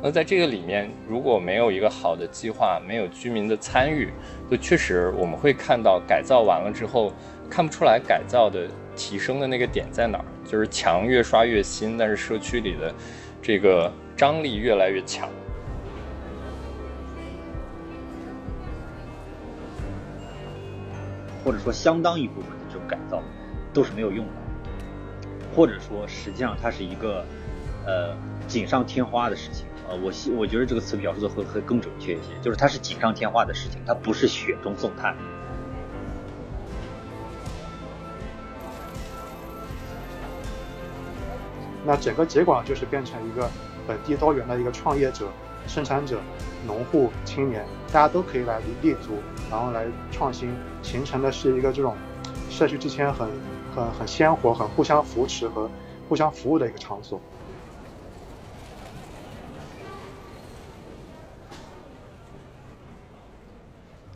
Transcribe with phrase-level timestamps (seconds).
[0.00, 4.12] 那在这个里面，如果没有一个好的计划，没有居民的参与，
[4.48, 7.12] 就确实我们会看到改造完了之后，
[7.50, 12.94] 看不出来改造的提升的那个点在哪儿，就是墙越刷越新，但是社区里的
[13.42, 15.28] 这个张力越来越强。
[21.44, 23.20] 或者说相当一部分的这种改造
[23.72, 24.32] 都是没有用的，
[25.56, 27.24] 或者说实际上它是一个
[27.84, 28.14] 呃
[28.46, 29.66] 锦上添花的事情。
[29.88, 35.16] 呃，我希我觉得这个词表述的会会更准确一些，就是它是锦上添花的事情，它不是雪中送炭。
[41.86, 43.48] 那整个结果就是变成一个
[43.86, 45.26] 本地多元的一个创业者、
[45.66, 46.20] 生产者、
[46.66, 49.14] 农户、青年，大家都可以来立足，
[49.50, 51.96] 然后来创新，形成的是一个这种
[52.50, 53.26] 社区之间很
[53.74, 55.70] 很很鲜活、很互相扶持和
[56.10, 57.18] 互相服务的一个场所。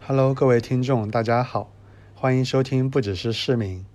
[0.05, 1.71] Hello，各位听众，大家好，
[2.17, 3.87] 欢迎收听不只是市民。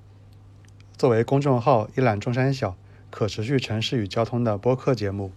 [0.97, 2.77] 作为公众号“一览众山小”
[3.11, 5.33] 可持续城市与交通的播客节目，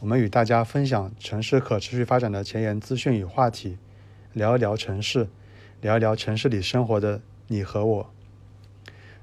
[0.00, 3.78] 我们与大家分享城市可持续发展的前沿资讯与话题，
[4.32, 5.28] 聊一聊城市，
[5.80, 8.10] 聊一聊城市里生活的你和我。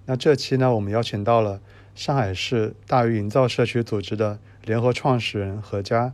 [0.05, 1.59] 那这期呢，我们邀请到了
[1.95, 6.13] 上海市大鱼营造社区组织的联合创始人何佳，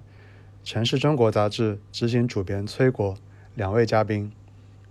[0.63, 3.15] 城市中国杂志执行主编崔国
[3.53, 4.31] 两位嘉宾。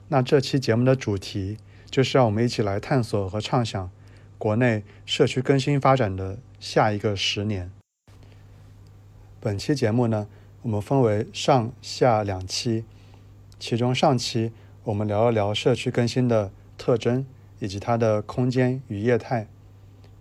[0.08, 1.56] 那这期节目的主题
[1.90, 3.90] 就是让我们一起来探索和畅想
[4.36, 7.70] 国内社区更新发展的下一个十年。
[9.40, 10.26] 本期节目呢，
[10.62, 12.84] 我们分为上下两期，
[13.58, 14.52] 其中上期
[14.84, 17.24] 我们聊一聊社区更新的特征
[17.58, 19.46] 以及它的空间与业态，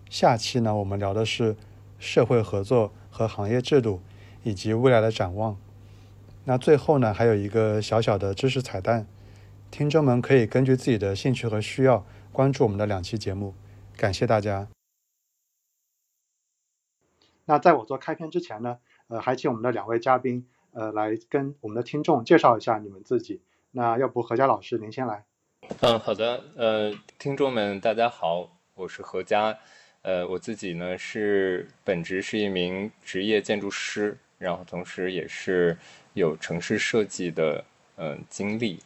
[0.08, 1.56] 下期呢，我们聊的是
[1.98, 4.00] 社会合作和行业制度
[4.42, 5.56] 以及未来的展望。
[6.44, 9.06] 那最后呢，还有一个小小的知识彩蛋。
[9.72, 13.54] 听众们可以根据自己的兴趣和需要关注我们的两期节目，
[13.96, 14.68] 感谢大家。
[17.46, 18.78] 那在我做开篇之前呢，
[19.08, 23.40] 呃，还请我们的两位嘉宾，呃，来跟我们的听众介绍一下你们自己。
[23.70, 25.24] 那要不何佳老师您先来？
[25.80, 26.44] 嗯，好的。
[26.54, 29.58] 呃，听众们大家好，我是何佳。
[30.02, 35.78] 呃，我自己呢是本职是一名职业建筑师，然后同时也是
[36.12, 37.64] 有城市设计的
[37.96, 38.78] 嗯经历。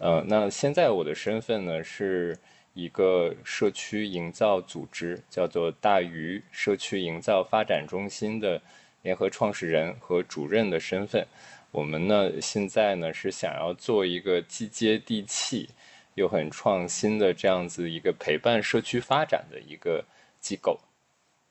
[0.00, 2.38] 呃，那现在我的身份呢，是
[2.72, 8.58] 一个社区营造组织，叫做大鱼社区营造发展中心的
[9.02, 11.26] 联合创始人和主任的身份。
[11.70, 15.68] 我们呢，现在呢是想要做一个既接地气
[16.14, 20.02] 又很创新的这样子一个陪伴社区发展的一个
[20.40, 20.80] 机构。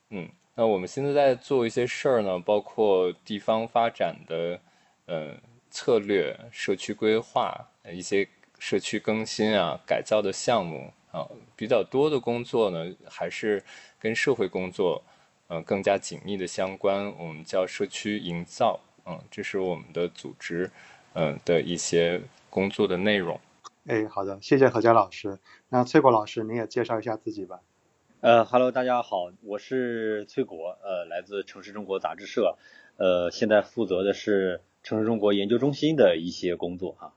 [0.10, 4.60] 嗯，那我们现在在做一些事儿呢，包括地方发展的
[5.06, 5.36] 呃
[5.70, 7.54] 策略、社区规划
[7.94, 8.28] 一些。
[8.59, 11.25] 社区更新啊，改造的项目啊，
[11.56, 13.64] 比较多的工作呢，还是
[13.97, 15.02] 跟社会工作，
[15.47, 17.12] 嗯，更加紧密的相关。
[17.18, 20.69] 我们叫社区营造，嗯，这是我们的组织，
[21.14, 23.40] 嗯的一些工作的内容。
[23.88, 25.40] 哎，好的，谢谢何佳老师。
[25.69, 27.62] 那崔国老师，您也介绍一下自己吧。
[28.22, 32.58] 呃，Hello，大家好，我是崔国，呃，来自城市中国杂志社，
[32.98, 37.14] 呃，现在负责的是城市中国研究中心的一些工作哈。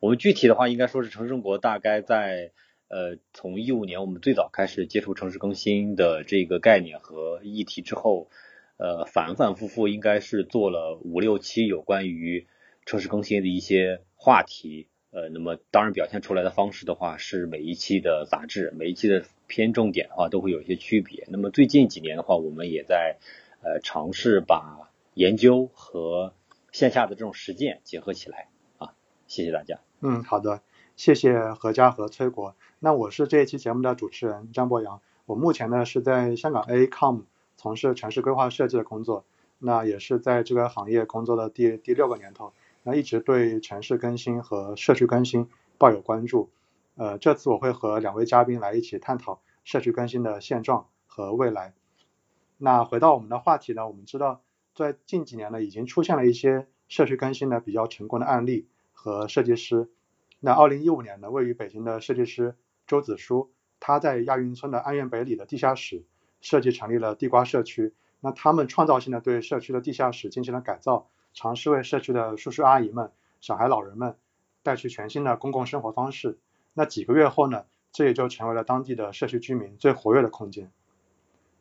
[0.00, 2.52] 我们具体的话，应该说是城市中国大概在
[2.88, 8.30] 呃从一五年我们最早开始接触城市更新的这个概念和议题之后，
[8.78, 12.46] 呃反反复复应该是做了五六期有关于
[12.86, 21.26] 城市更新的一些话题，呃那么当然表现出来的方式的话是每一期的杂志每一期的偏重点的话都会有一些区别。
[21.28, 23.18] 那么最近几年的话，我们也在
[23.62, 26.32] 呃尝试把研究和
[26.72, 28.94] 线下的这种实践结合起来啊，
[29.26, 29.78] 谢谢大家。
[30.02, 30.62] 嗯，好的，
[30.96, 32.54] 谢谢何佳和崔国。
[32.78, 35.02] 那我是这一期节目的主持人张博洋。
[35.26, 37.24] 我目前呢是在香港 ACOM
[37.58, 39.26] 从事城市规划设计的工作，
[39.58, 42.54] 那也是在这个行业工作的第第六个年头。
[42.82, 46.48] 那一直对城市更新和社区更新抱有关注。
[46.96, 51.74] 呃，这次我会和两位嘉宾来一起探讨社区更新的现状和未来。
[52.56, 54.40] 那回到我们的话题呢，我们知道
[54.74, 58.66] 在近几年呢已经出现了一些社区更新的比较成功的案例。
[59.02, 59.88] 和设计师，
[60.40, 62.54] 那二零一五年呢，位于北京的设计师
[62.86, 63.50] 周子舒，
[63.80, 66.04] 他在亚运村的安苑北里的地下室
[66.42, 67.94] 设计成立了地瓜社区。
[68.20, 73.10] 那他们创造性的对社区的地下室进行了改造，尝试为社区的叔叔阿姨们、
[73.40, 74.18] 小孩老人们
[74.62, 76.38] 带去全新的公共生活方式。
[76.74, 80.70] 那几个月后呢，这也就成为了当地的社区居民最活跃的空间。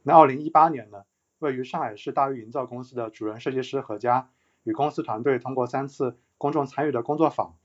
[0.04, 1.04] 那二零一八年呢，
[1.40, 4.30] 位于上海市大鱼营造公司的主任设计师何佳。
[4.64, 7.56] 与公司团队通过三次公众参与的工作坊，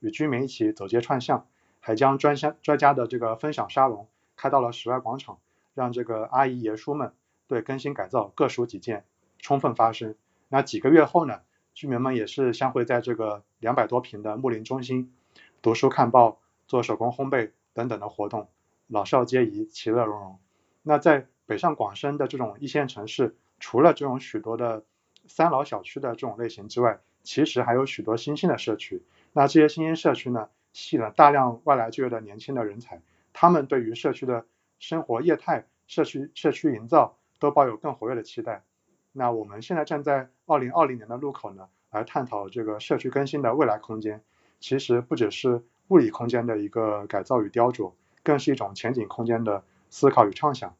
[0.00, 1.46] 与居民一起走街串巷，
[1.80, 5.38] 还将专家专家的这个分享沙龙开到了室外广场，
[5.72, 7.14] 让这个阿姨爷叔们
[7.46, 9.04] 对更新改造各抒己见，
[9.38, 10.16] 充分发声。
[10.48, 11.42] 那几个月后呢，
[11.74, 15.14] 居民们也是相会在这个两百多平的木林中心，
[15.62, 18.48] 读书看报、做手工烘焙等等的活动，
[18.88, 20.38] 老少皆宜，其乐融融。
[20.82, 24.84] 那在北上广深的这种一线城市，除了这种许多的
[25.28, 29.02] 三老小区的这种类型之外，其实还有许多新兴的社区。
[29.32, 34.46] 那这些新兴社区呢，吸引了大量外来就业的年轻的人才，他们对于社区的
[34.78, 38.62] 生活业态、社区社区营造都抱有更活跃的期待。
[39.10, 44.22] 那我们现在站在二零二零年的路口呢，来探讨这个社区更新的未来空间，
[44.60, 47.92] 其实不只是物理空间的一个改造与雕琢，
[48.22, 50.76] 更是一种前景空间的思考与畅想。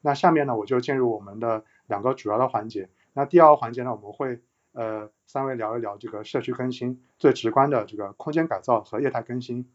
[0.00, 2.88] 那下面呢，我就进入我们的两个主要的环节。
[3.12, 4.40] 那第二个环节呢，我们会
[4.76, 9.66] 呃三位聊一聊这个社区更新最直观的这个空间改造和业态更新。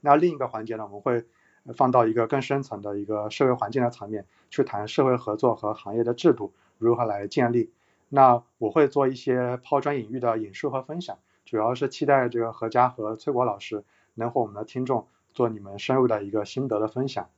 [0.00, 1.26] 那另一个环节呢，我们会
[1.74, 6.54] 放到一个更深层的一个社会环境的层面，去谈社会合作和行业的制度。
[6.78, 7.70] 如何来建立？
[8.08, 13.84] 那我会做一些抛砖引玉的引述和分享，主要是期待这个何佳和崔国老师
[14.14, 17.28] 能和我们的听众做你们深入的一个心得的分享。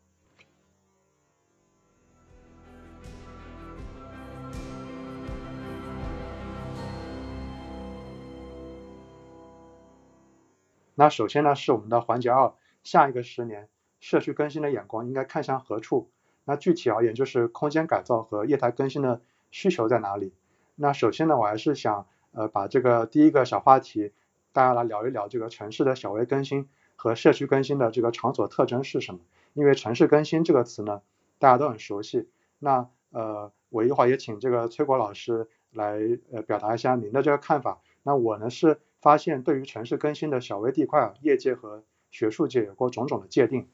[10.98, 13.68] 那首先呢，是我们的环节二，下一个十年
[14.00, 16.10] 社区更新的眼光应该看向何处？
[16.44, 19.20] 那具体而言，就是空间改造和业态更新的
[19.50, 20.32] 需求在哪里？
[20.74, 24.12] 那首先呢，我还是想呃把这个第一个小话题，
[24.54, 26.66] 大家来聊一聊这个城市的小微更新
[26.96, 29.20] 和社区更新的这个场所特征是什么？
[29.52, 31.02] 因为城市更新这个词呢，
[31.38, 32.26] 大家都很熟悉。
[32.58, 36.00] 那呃，我一会儿也请这个崔国老师来
[36.32, 37.82] 呃表达一下您的这个看法。
[38.02, 43.68] 那我呢是发现对于城市更新的小微地块，业界和学术界有过种种的界定，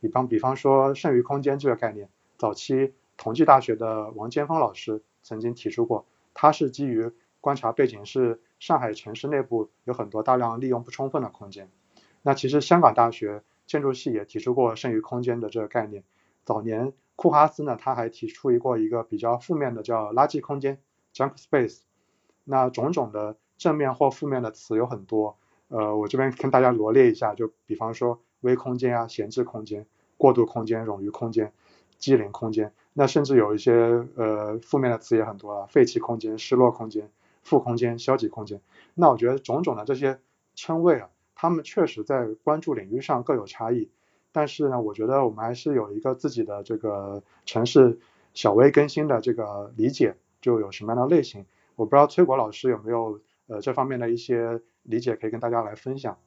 [0.00, 2.08] 比方比方说剩余空间这个概念。
[2.36, 7.10] 早期同济大学的王坚峰老师曾经提出过，他是基于
[7.40, 11.68] 观察背景是上海城市内部有很多大量利用不充分的空间。
[12.22, 16.04] 那其实香港大学建筑系也提出过剩余空间的这个概念。
[16.44, 20.80] 早年库哈斯呢，他还提出过一个比较负面的叫垃圾空间
[21.12, 21.80] （junk space）。
[22.44, 25.36] 那种种的正面或负面的词有很多，
[25.68, 29.84] 呃，我这边跟大家罗列一下，就比方说微空间啊、闲置空间、
[30.16, 31.52] 过渡空间、冗余空间。
[31.98, 33.72] 机灵空间，那甚至有一些
[34.14, 37.10] 呃负面的词也很多了，废弃空间、失落空间、
[37.42, 38.60] 负空间、消极空间。
[38.94, 40.20] 那我觉得种种的这些
[40.54, 43.90] 称谓啊，他们确实在关注领域上各有差异。
[44.30, 47.98] 但是呢，我觉得我们还是有一个自己的这个城市
[48.32, 51.46] 小微更新的这个理解，就有什么样的类型。
[51.74, 56.18] 我不知道崔国老师有没有呃这方面的一些理解可以跟大家来分享。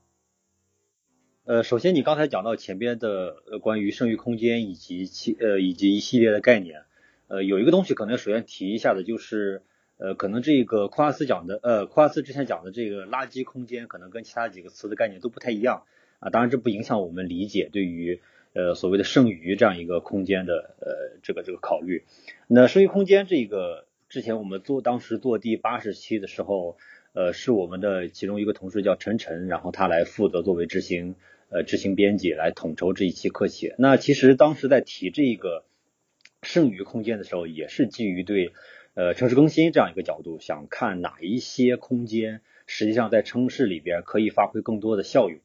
[1.43, 6.83] 呃，首先你刚才讲到前边的呃关于剩余空间以及其呃以及一系列的概念，
[7.27, 9.63] 呃有一个东西可能首先提一下的就是
[9.97, 15.83] 呃可能这个库阿斯讲的呃库阿斯之前讲的这个垃圾空间可能跟其他几个词的概念都不太一样
[16.19, 18.21] 啊，当然这不影响我们理解对于
[18.53, 22.03] 呃所谓的剩余这样一个空间的呃这个这个考虑。
[22.47, 26.77] 那剩余空间这个之前我们做当时做第八十期的时候，
[27.13, 31.15] 呃是我们的其中一个同事叫陈晨，然后他来负责作为执行。
[31.53, 33.75] 呃，执行编辑来统筹这一期课写。
[33.77, 35.65] 那其实当时在提这个
[36.41, 38.53] 剩余空间的时候，也是基于对
[38.93, 45.39] 呃城市更新这样一个角度，想看哪一些空间实际上在城市里边可以发挥更多的效用。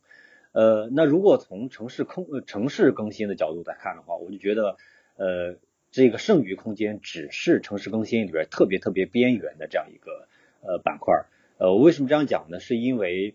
[0.53, 4.77] 呃，那如果从城市空城市更新的角度来看的话，我就觉得
[5.17, 5.57] 呃
[5.91, 10.29] 这个剩余空间只是城市更新里边特别特别边缘的这样一个
[10.61, 11.27] 呃板块。
[11.59, 12.61] 呃，我为什么这样讲呢？
[12.61, 13.35] 是因为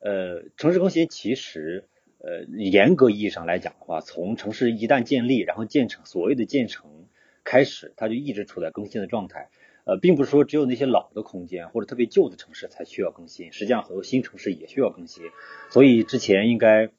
[0.00, 1.88] 呃城市更新其实。
[2.24, 7.08] 呃，严格意义上来讲的话，从城市一旦建立，然后建成所谓的建成
[7.42, 9.48] 开始，它就一直处在更新的状态。
[9.82, 15.24] 呃，并不是说只有那些老的空间或者特别旧的城市才需要更新，实际上很多新城市也需要更新。
[15.68, 16.90] 所以之前应该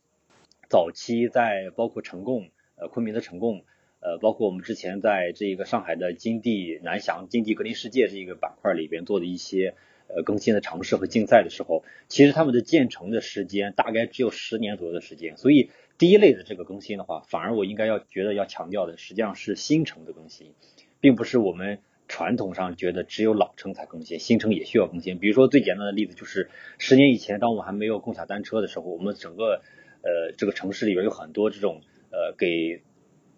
[0.67, 3.63] 早期在包括城贡，呃，昆明的城贡，
[4.01, 9.75] 呃，包括我们之前在这个上海的金地南翔、金地格林世界这个板块里边做的一些。
[10.15, 20.53] 呃，更新的尝试和竞赛的时候，其实他们的建成的时间大概只有十年左右的时间，所以第一类的这个更新的话，反而我应该要觉得要强调的，实际上是新城的更新，
[20.99, 25.17] 并不是我们传统上觉得只有老城才更新，新城也需要更新。
[25.17, 29.61] 比如说最简单的例子就是十年以前，当我还没有共享单车的时候，我们整个
[30.01, 32.83] 呃这个城市里边有很多这种呃给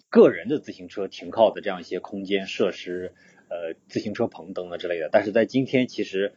[0.10, 3.13] 个人的自行车停靠的这样一些空间设施，
[3.50, 5.10] 呃自行车棚等等之类的。
[5.12, 6.34] 但是在今天，其实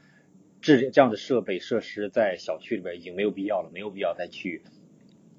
[0.61, 4.63] 这这样的设备设施在小区里边已经没有必要了，没有必要再去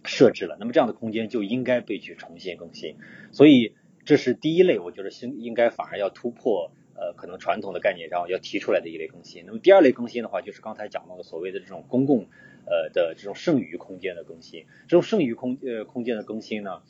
[0.06, 0.58] 设置了。
[0.60, 2.96] 那么这样的空间就应该被去重新更新。
[3.32, 9.44] 所以这是第一类，我觉得应应该反而要突破呃可能传统的概念，然后要提出来的一类更新。
[9.46, 12.28] 那么第二类更新的话，就是刚才讲到的所谓的这种公共
[12.66, 14.66] 呃的这种剩余空间的更新。
[14.88, 16.82] 这种剩余空呃空间的更新呢，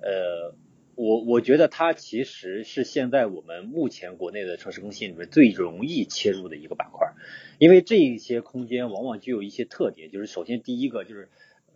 [0.00, 0.54] 呃。
[1.00, 7.14] 我我觉得它其实是现在我们目前国内的城市更新里面最容易切入的一个板块，
[7.58, 11.30] 因为这一些空间往往具有一些特点，就是首先第一个就是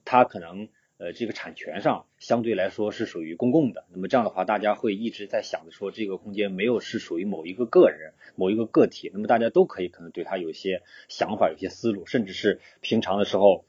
[0.05, 13.65] 它可能呃这个产权上相对来说是属于公共的，那么这样的话大家会一直在想着说这个空间没有是属于某一个个人某一个个体，那么大家都可以可能对它有些想法、有些思路，甚至是平常的时候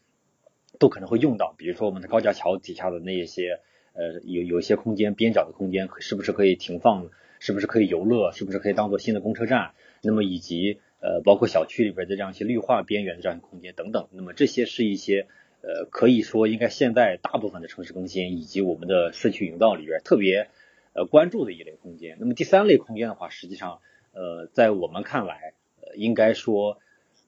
[0.79, 3.59] 都可能会用到，比如说我们的高架桥底下的那一些。
[3.93, 7.09] 呃，有有一些空间边角的空间，是不是可以停放？
[7.39, 8.31] 是不是可以游乐？
[8.31, 9.73] 是不是可以当做新的公车站？
[10.01, 14.07] 那么以及呃，包括小区里边的这样一些绿化边缘的这样空间等等。
[14.11, 15.27] 那么这些是一些
[15.61, 20.47] 呃，可以说应该现在大部分的城市更新以及我们的社区营造里边特别
[20.93, 22.17] 呃关注的一类空间。
[22.19, 23.79] 那么第三类空间的话，实际上
[24.13, 26.79] 呃，在我们看来，呃，应该说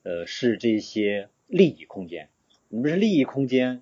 [0.03, 2.29] 呃是这些利益空间。
[2.69, 3.81] 那么是利益空间。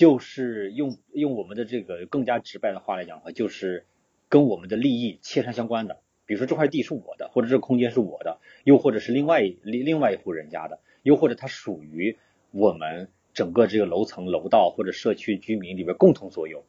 [0.00, 3.84] 就是用用我们的这个更加直白的话来讲的话，就是
[4.30, 6.00] 跟我们的利益切身相关的。
[6.24, 12.16] 比如说这块地是我的，或者这个空间是我的，又或者是另外另另外一户人家的，又或者它属于
[12.50, 16.64] 我们整个这个楼层楼道或者社区居民里边共同所有。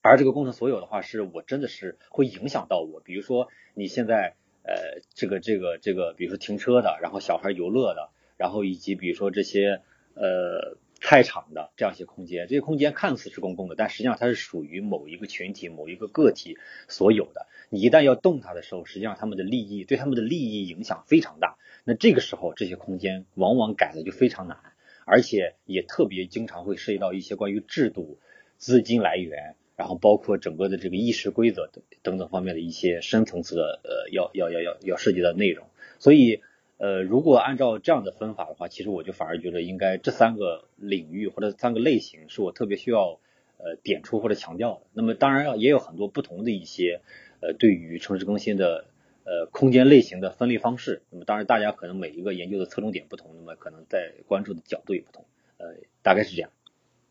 [0.00, 3.00] 而这个共同所有的话，是我真的是会影响到我。
[3.00, 9.82] 比如说你现在呃这个这个这个，比如说停车的，然后小孩游乐的，然后以及比如说这些
[10.14, 10.78] 呃。
[11.06, 16.56] 菜场的这样一些空间，这些空间看似是公共的，但实际上它是属于某一个群体、某一个个体
[16.88, 17.46] 所有的。
[17.68, 21.58] 你一旦要动它的时候，实际上他们的利益对他们的利益影响非常大。
[21.84, 24.56] 那这个时候，这些空间往往改的就非常难，
[25.04, 28.18] 而且也特别经常会涉及到一些关于制度、
[28.56, 35.66] 资金来源，然后包括整个的这个议事规则等等等方面的一些深层次的呃要要要要要涉及的内容。
[35.98, 36.40] 所以。
[36.76, 43.20] 呃，如果按照这样的分法的话，其实我就反而觉得应该这三个领域或者三个类型是我特别需要
[43.58, 44.80] 呃点出或者强调的。
[44.92, 47.00] 那么当然也有很多不同的一些
[47.40, 48.86] 呃对于城市更新的
[49.22, 51.02] 呃空间类型的分类方式。
[51.10, 55.24] 那么当然大家可能每一个研究的侧重点不同，那么可能在关注的角度也不同。
[55.58, 56.50] 呃，大概是这样。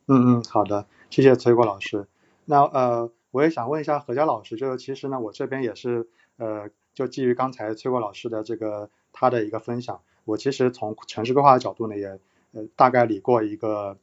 [0.07, 2.05] 嗯嗯，好的，谢谢崔国老师。
[2.43, 8.89] 那呃，我也想问一下何佳老师，就是其实呢，我这边也是呃，就基于刚才崔国老师的这个。
[9.13, 12.19] 他的一个分享，我其实从城市规划的角度呢，也
[12.51, 13.97] 呃大概理过一个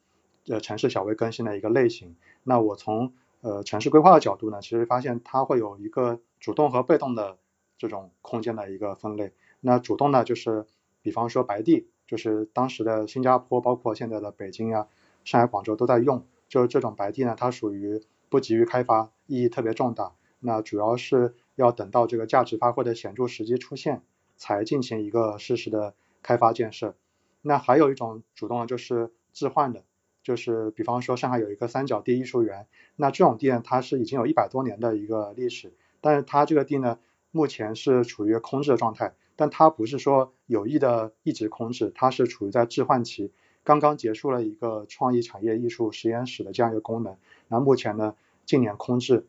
[0.47, 2.17] 呃城市小微更新的一个类型。
[2.45, 3.13] 那我从
[3.43, 7.37] 呃城市规划的角度呢，其实发现它会有一个主动和被动的
[7.77, 9.33] 这种空间的一个分类。
[9.61, 10.65] 那主动呢，就是
[11.03, 14.87] 比方说白地，就是当时的新加坡，包括现在的北京呀、
[15.25, 20.13] 上海、广州都在用，就是这种白地呢，它属于不急于开发，意义特别重大。
[20.39, 24.03] 那主要是要等到这个价值发挥的显著时机出现。
[24.41, 26.97] 才进行一个实时的开发建设。
[27.43, 29.85] 那还有一种主动就是置换的，
[30.23, 32.67] 就是比方说上海有一个三角地艺术园，
[32.97, 36.99] 那这种地，它是已经有一百多年的一个历史，但是它这个地呢，
[37.31, 43.33] 目前是处于空置的状态，但它不是说有意的一直空置，它是处于在置换期，
[43.63, 47.17] 刚刚结束了一个创意产业艺术实验室的这样一个功能，
[47.49, 48.17] 那目前呢，
[48.47, 49.27] 近年空置。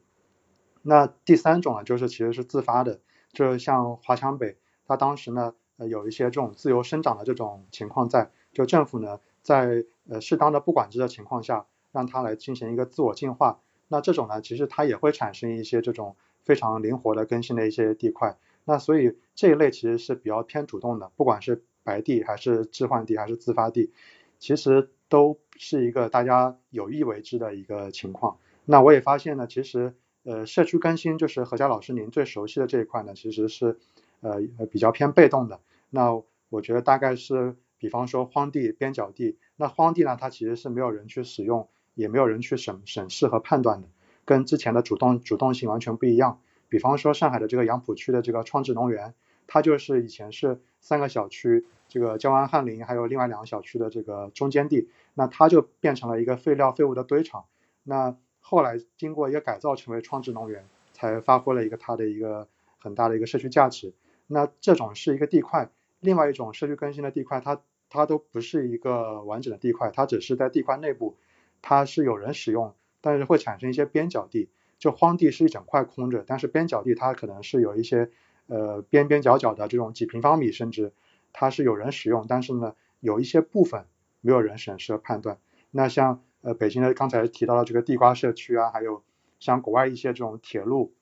[0.81, 2.99] 那第三种呢，就是其实是自发的，
[3.33, 4.57] 就是像华强北。
[4.85, 13.59] 它当时呢，呃，有一些这种自由生长的这种情况在，就政府呢，在呃适当的不管制的情况下，让它来进行一个自我进化。
[13.87, 18.37] 那这种呢，其实它也会产生一些这种非常灵活的更新的一些地块。
[18.65, 23.91] 那所以这一类其实是比较偏主动的，不管是白地还是置换地还是自发地，
[24.39, 28.37] 其实都是一个大家有意为之的一个情况。
[28.65, 33.79] 那我也发现呢，其实呃社区更新就是何佳老师您最熟悉的这一块呢，其实是。
[34.21, 35.59] 呃比较偏被动的，
[35.89, 43.87] 那我觉得大概是，比方说荒地、边角地，那荒地呢，它其实是没有人去使用，也没有人去审审视和判断的，
[44.25, 46.39] 跟之前的主动主动性完全不一样。
[46.69, 49.13] 比方说上海的这个杨浦区的这个创智农园，
[49.47, 57.45] 它就是以前是三个小区，这个江湾翰林还有另外两个小区的这个中间地，那它就变成了一个废料废物的堆场。
[57.83, 62.47] 那后来经过一个改造，成为创智农园，才发挥了一个它的一个
[62.79, 63.93] 很大的一个社区价值。
[64.31, 65.69] 那这种是一个地块，
[65.99, 71.17] 另外一种社区更新的地块，它它都不是一个完整的地块，它只是在地块内部，
[71.61, 78.09] 它是有人使用，但是会产生一些边角地，就荒地是一整块空着，但是边角地它可能是有一些
[78.47, 80.93] 呃边边角角的这种几平方米甚至
[81.33, 83.85] 它是有人使用，但是呢，有一些部分
[84.21, 85.39] 没有人审视和判断。
[85.71, 89.03] 那像呃北京的刚才提到的这个地瓜社区啊，还有
[89.39, 90.93] 像国外一些这种铁路，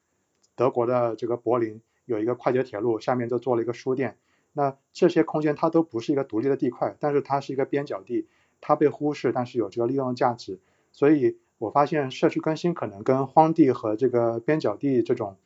[0.55, 4.17] 德国的这个柏林有一个快捷铁路，下面就做了一个书店。
[4.51, 8.27] 那这些空间它都不是一个独立的地块，但是它是一个边角地，
[8.61, 10.59] 它被忽视，但是有这个利用价值。
[10.91, 15.37] 所以我发现社区更新可能跟荒地和这个边角地这种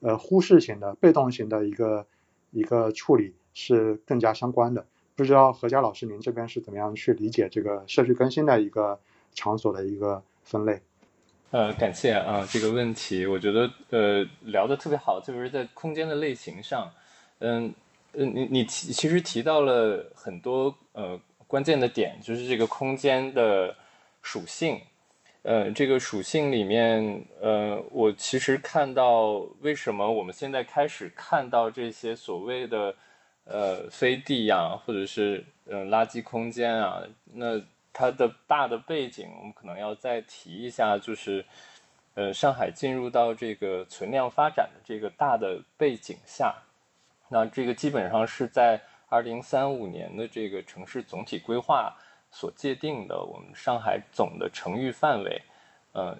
[0.00, 2.06] 呃忽视型的、被动型的一个
[2.50, 4.86] 一个处理是更加相关的。
[5.16, 9.00] 不知道何佳老师您这边是怎么样去理解这个社区更新的一个
[9.32, 10.82] 场所的一个分类？
[11.50, 16.90] 呃，感谢啊这个问题，我觉得呃聊的特别好，特别是在空间的类型上，
[17.38, 17.72] 嗯。
[18.12, 21.16] 嗯，你你其实提到了很多呃
[21.46, 23.72] 关键的点，就是这个空间的
[24.20, 24.80] 属性，
[25.42, 32.92] 呃，这个属性里面，呃，我其实看到为什么我们现在开始看到这些所谓的
[33.44, 37.00] 呃飞地呀，或者是嗯垃圾空间啊，
[37.32, 41.44] 那它的大的背景，我们可能要再提一下，就是
[42.14, 46.54] 呃上海进入到这个存量发展的这个大的背景下。
[47.28, 51.96] 那这个基本上是在二零三五年的这个城市总体规划
[52.30, 55.42] 所界定的，我们上海总的城域范围，
[55.92, 56.16] 呃，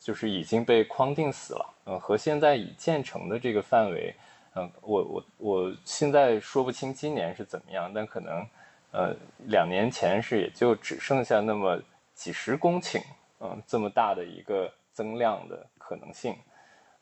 [0.00, 1.74] 就是已经被框定死了。
[1.86, 4.14] 嗯，和现在已建成的这个范围，
[4.54, 8.46] 嗯，我我我现在说不清今年是怎么样，但可能，
[8.92, 11.82] 呃，两年前是也就只剩下那么
[12.14, 13.02] 几十公顷，
[13.40, 16.36] 嗯，这么大的一个增量的可能性。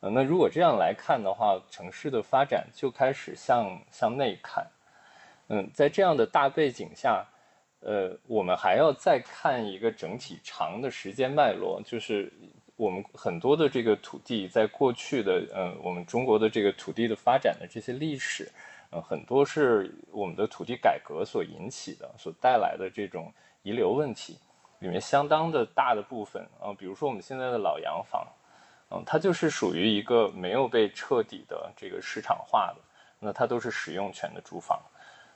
[0.01, 4.67] 呃，那如果这样来看的话，城市的发展就开始向向内看。
[5.49, 7.27] 嗯，在这样的大背景下，
[7.81, 12.33] 呃，我们还要再看一个整体长的时间脉络，就是
[12.77, 18.49] 我们很多的这个土地在过去的，呃，我们中国的这个土地的发展的这些历史，
[18.91, 24.39] 呃，很多是我们的土地改革所引起的，所带来的这种遗留问题，
[24.81, 28.26] 里面相当的大的部分啊，比如说我们现在的老洋房。
[28.93, 32.83] 嗯，它就是属于一个没有被彻底的这个市场化的，
[33.21, 34.83] 那它都是使用权的住房，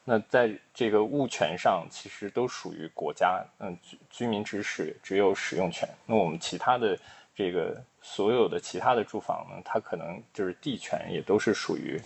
[0.02, 6.98] 那在这个物权上其实都属于国家，嗯，居居民只使只有使用权，那我们其他的
[7.32, 12.02] 这个所有的其他的住房呢，它可能就是地权也都是属于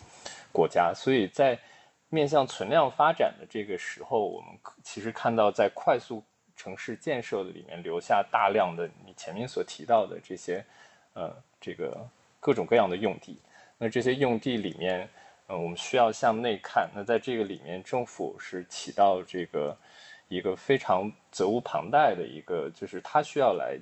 [0.59, 1.57] 国家，所以在
[2.09, 4.51] 面向存量发展的这个时候，我们
[4.83, 6.25] 其实看到在快速
[6.57, 10.65] 城市建设的里面留下大量的你前面所提到的这些。
[11.15, 13.41] 呃，这个各种各样的用地，
[13.77, 15.09] 那这些用地里面，
[15.49, 16.89] 呃，我们需要向内看。
[16.95, 19.77] 那在这个里面，政府是起到这个
[20.29, 23.77] 一个非常责无旁贷的一个，就是它需要来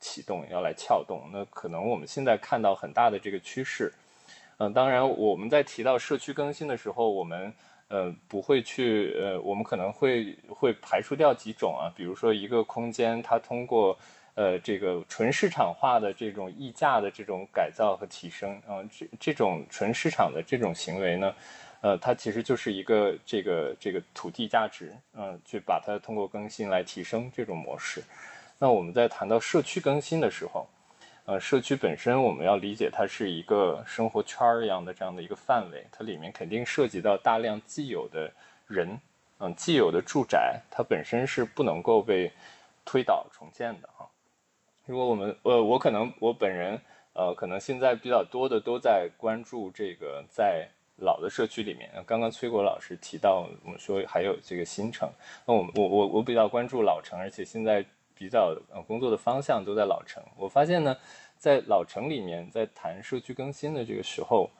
[0.00, 1.30] 启动，要来撬动。
[1.32, 3.92] 那可能我们现在看到很大的这个趋势。
[4.60, 7.52] 嗯，当然我们在提到社区更新的时候，我们
[7.88, 13.98] 呃不会去呃，我们可能会会排除掉几种啊，比如说一个空间它通过。
[14.36, 21.34] 呃，这个纯市场化的这种溢价的这种改造和提升，啊，这这种纯市场的这种行为呢，
[21.82, 28.02] 呃，它其实就是一个这个这个土地价值，嗯，去把它通过更新来提升这种模式。
[28.56, 30.66] 那我们在谈到社区更新的时候，
[31.30, 38.28] 呃，社区本身我们要理解它是一个生活圈儿一样的这样的一个范围，它里面肯定涉及到大量既有的
[38.66, 38.98] 人，
[39.38, 42.32] 嗯，既有的住宅，它本身是不能够被
[42.84, 44.02] 推倒重建的啊。
[44.86, 46.76] 如果我们呃，我可能我本人
[47.12, 50.66] 呃，可能现在比较多的都在关注这个在
[50.96, 51.88] 老的社区里面。
[52.04, 55.08] 刚刚崔国老师提到，我们说还有这个新城，
[55.46, 57.84] 那我我我我比较关注老城，而且现在
[58.20, 60.22] 比较呃工作的方向都在老城。
[60.36, 60.94] 我发现呢，
[61.38, 64.50] 在老城里面，在谈社区更新的这个时候，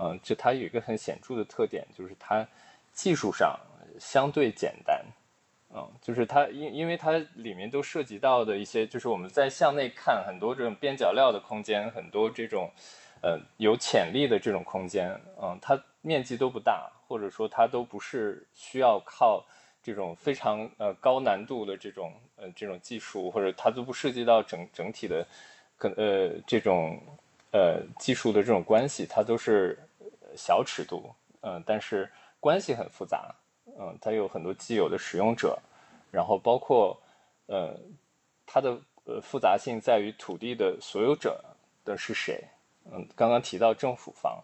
[0.00, 2.44] 嗯，就它有一个很显著的特点，就是它
[2.92, 3.56] 技术上
[4.00, 5.00] 相对简单。
[5.76, 12.68] 嗯，就是它，因因为它里面都涉及到的一些，就是我们在向内看很多这种边角料的空间，很多这种，
[13.22, 15.08] 呃，有潜力的这种空间，
[15.40, 19.44] 嗯，它面积都不大，或者说它都不是需要靠
[19.84, 25.24] 这种非常呃高难度的这种呃这种技术，或者它都不涉及到整整体的，
[25.76, 26.98] 可呃这种
[27.52, 29.78] 呃技术的这种关系，它都是
[30.34, 33.32] 小尺度，嗯，但是关系很复杂。
[33.78, 35.58] 嗯，它有很多既有的使用者，
[36.10, 36.96] 然后包括，
[37.46, 37.74] 呃，
[38.46, 41.42] 它的呃复杂性在于土地的所有者
[41.84, 42.42] 的是谁？
[42.84, 44.38] 嗯，刚刚提到政府方，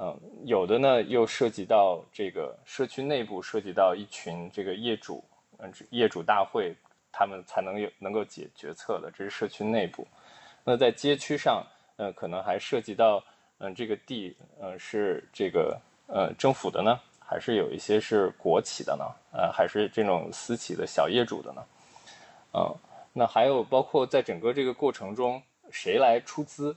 [0.00, 5.24] 嗯，有的呢又涉及到这个社区内部，涉及到一群这个业主，
[5.58, 6.72] 嗯，业主大会
[7.10, 10.06] 他们才能有能够解决策的，这是社区内部。
[10.62, 13.20] 那在街区上，嗯，可能还涉及到，
[13.58, 17.00] 嗯，这个地，嗯，是这个呃政府的呢？
[17.18, 19.04] 还是有一些是国企的呢？
[19.32, 21.62] 呃，还是这种私企的小业主的呢？
[22.54, 22.74] 嗯，
[23.12, 26.76] 那还有包括在整个这个过程中，谁来出资？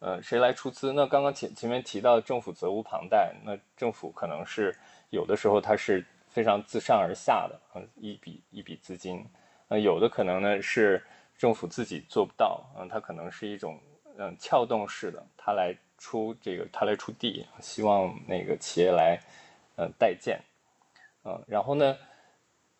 [0.00, 0.92] 呃，谁来出资？
[0.92, 4.74] 那刚刚前前面提到政府责无旁贷，那政府可能是
[5.10, 9.24] 有的时候它是非常自上而下的，嗯，一笔一笔资金，
[9.68, 11.04] 呃，有的可能呢是
[11.36, 13.78] 政府自己做不到，嗯，它可能是一种
[14.16, 19.20] 嗯撬动式的，它来出这个，它来出地，希望那个企业来
[19.76, 20.40] 嗯代建，
[21.24, 21.96] 嗯，然后呢？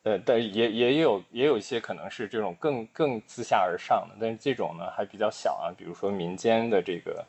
[0.03, 7.25] 呃，但也也有也有一些可能是这种更更自下而上的，但是这种呢还比较小啊，比如说民间的这个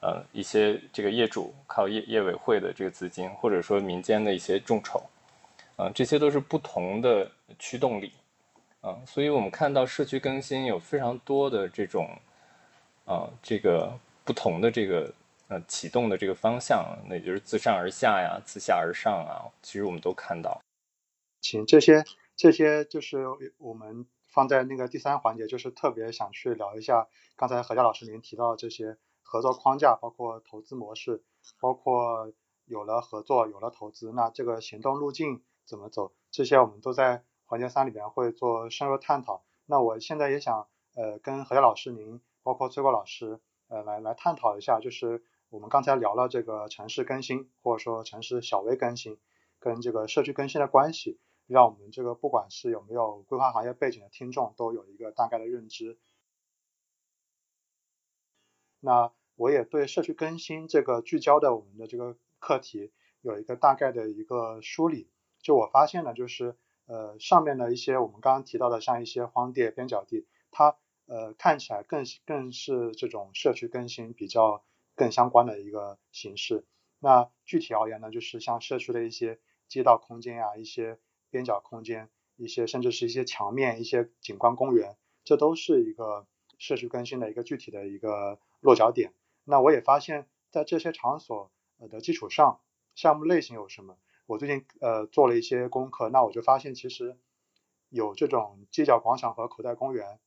[0.00, 5.02] 呃一些这个业主靠业业委会的这个资金，或者说民间的一些众筹，
[5.74, 8.12] 啊，这些都是不同的驱动力，
[8.82, 12.08] 啊，所以我们看到社区更新有非常多的这种
[13.04, 13.92] 啊这个
[14.24, 15.12] 不同的这个
[15.48, 20.60] 呃启动的这个方向，那也就是自上而下呀，自下而上啊，其实我们都看到。
[21.42, 22.04] 请这些
[22.36, 23.26] 这些就是
[23.58, 31.22] 我们放在那个第三环节，就是特别想去聊一下刚才何佳老师您提到这些合作框架，包括投资模式，
[31.60, 32.32] 包括
[32.64, 36.12] 有了合作有了投资，那这个行动路径怎么走？
[36.30, 39.44] 这些我们都在环节三里边会做深入探讨。
[39.66, 49.18] 那我现在也想呃跟何佳老师您，包括崔国老师呃来来探讨一下，就是我们刚才聊了这个城市更新或者说城市小微更新
[49.58, 51.18] 跟这个社区更新的关系。
[51.46, 55.98] 让我们这个不管是有没有规划行业背景的听众都有一个大概的认知。
[58.80, 65.08] 那我也对社区更新这个聚焦的我们的这个课题有一个大概的一个梳理。
[65.40, 70.76] 就我发现呢，就是呃上面的一些我们刚刚提到的，像一些荒地、边角地，它
[71.06, 76.64] 呃看起来更更是这种社区更新比较更相关的一个形式。
[76.98, 80.98] 那具体而言呢，就是像社区的一些街道空间啊，一些
[81.32, 86.26] 边角空间，一些甚至是一些墙面，一些景观公园，这都是一个
[86.58, 89.14] 社区更新的一个具体的一个落脚点。
[89.44, 91.50] 那我也发现，在这些场所
[91.90, 92.60] 的基础上，
[92.94, 93.96] 项目类型有什么？
[94.26, 97.16] 我最近呃做了一些功课，那我就发现其实
[97.88, 100.20] 有这种街角广场和口袋公园，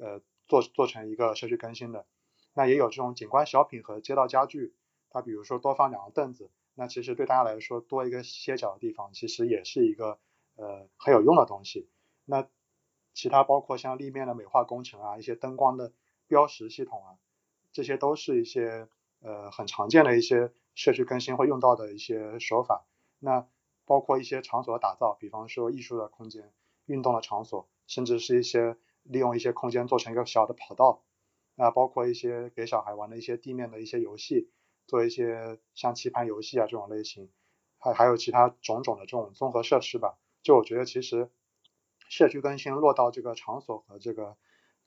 [0.00, 2.06] 呃做做成一个社区更新的。
[2.54, 4.74] 那也有这种景观小品和街道家具，
[5.10, 10.18] 它比如说多放两个凳子，那其实对大家来说多一个歇脚的地方，其实也是一个。
[10.56, 11.88] 呃，很有用的东西。
[12.24, 12.48] 那
[13.14, 15.92] 其他包括像立面的美化工程啊，一些灯光的
[16.26, 17.16] 标识系统啊，
[17.72, 18.88] 这些都是一些
[19.20, 22.84] 呃很常见的一些社区更新会用到的一些手法。
[23.18, 23.46] 那
[23.84, 26.52] 包括一些场所的打造，比方说艺术的空间、
[26.86, 31.02] 运动的场所，甚至是一些利用一些空间做成一个小的跑道。
[31.54, 34.50] 那包括一些给小孩玩的一些地面的一些游戏，
[34.86, 37.30] 做一些像棋盘游戏啊这种类型，
[37.78, 40.18] 还还有其他种种的这种综合设施吧。
[40.46, 41.28] 就我觉得，其实
[42.08, 44.36] 社区更新落到这个场所和这个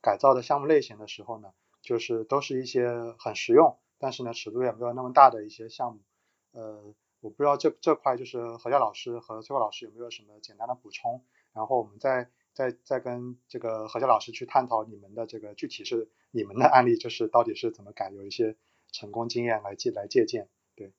[0.02, 6.00] 改造的项目类型的时候呢，就是都是一些很实用，但是呢尺度也没有那么大的一些项目。
[6.54, 18.56] 呃，我不知道这这块就是何佳老师和崔国老师有没有什么简单的补充，然后我们再再再跟这个何佳老师去探讨你们的这个具体是你们的案例，就是到底是怎么改，有一些
[18.94, 20.48] 成功经验来借来借鉴。
[20.78, 20.94] 对，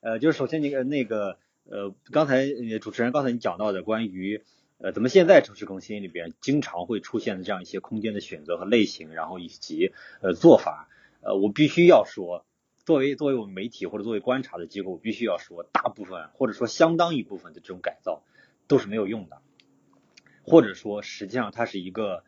[0.00, 1.38] 呃，就是首先那个那个。
[1.68, 2.46] 呃，刚才
[2.80, 4.44] 主持人刚才你讲到的关于
[4.78, 10.88] 呃，咱们现在城市更新里边经常会出现的这样一些空间的选择和类型，然后以及呃做法，
[11.22, 12.44] 呃，我必须要说，
[12.84, 18.22] 作为作为我们媒体或者作为观察的机构，我必须要说，大部分或者说相当一部分的这种改造
[18.68, 19.40] 都是没有用的，
[20.44, 22.22] 或者说实际上它是一个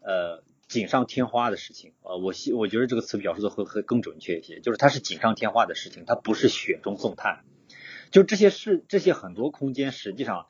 [0.00, 7.44] 呃锦上添花的事情，呃，我希我觉得这个词表述的会会更准确一些，就是它是锦上添花的事情，它不是雪中送炭。
[8.12, 10.46] 就这些事，这些很多空间，实际上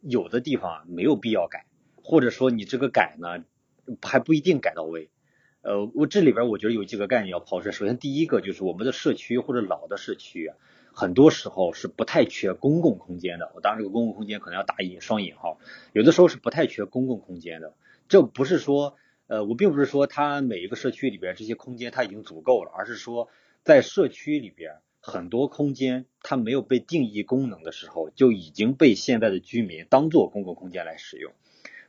[0.00, 1.64] 有的地方没有必要改，
[2.02, 3.44] 或者说你这个改呢，
[4.02, 5.10] 还不一定改到位。
[5.62, 7.72] 呃，我这里边我觉得有几个概念要抛出来。
[7.72, 10.50] 首先，第一个就是我们的社区或者老的社区，
[10.92, 13.52] 很多时候是不太缺公共空间的。
[13.54, 15.60] 我当然这个公共空间可能要打引双引号，
[15.92, 17.74] 有的时候是不太缺公共空间的。
[18.08, 18.96] 这不是说，
[19.28, 23.28] 呃，我并不是说它每一个社区里边这些空间它已经足够了，而是说
[23.62, 24.80] 在社区里边。
[25.06, 31.34] 很多空间它没有被定义功能的时候，就已经被现在的居民当做公共空间来使用，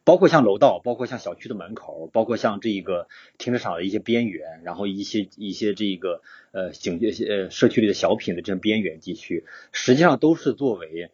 [0.04, 7.00] 包括像楼道，包括像小区的门口，包括像这个停车场的一些边缘，然后一些一些这个呃景
[7.30, 11.10] 呃社区里的小品的这种边缘地区，实际上都是作为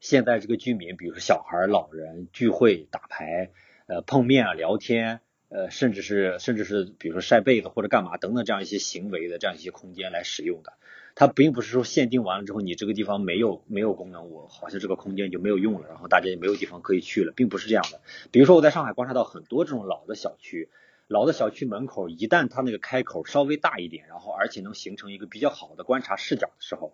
[0.00, 3.50] 现在这个居民，比如说小孩、老人聚会、打牌、
[3.86, 10.72] 呃碰面啊、聊天呃，甚至是甚至是比如说晒被子或者干嘛等等这样一些行为的这样一些空间来使用的。
[11.14, 18.00] 它并不是说限定完了之后，你这个地方没有没有功能，我好像这个空间就没有用了，然后大家也没有地方可以去了，并不是这样的。
[18.32, 20.68] 比如说我在上海观察到很多这种老的小区，
[21.06, 26.92] 老的小区门口一旦它那个开口稍微大一点，然后而且能形成一个比较好的观察视角的时候，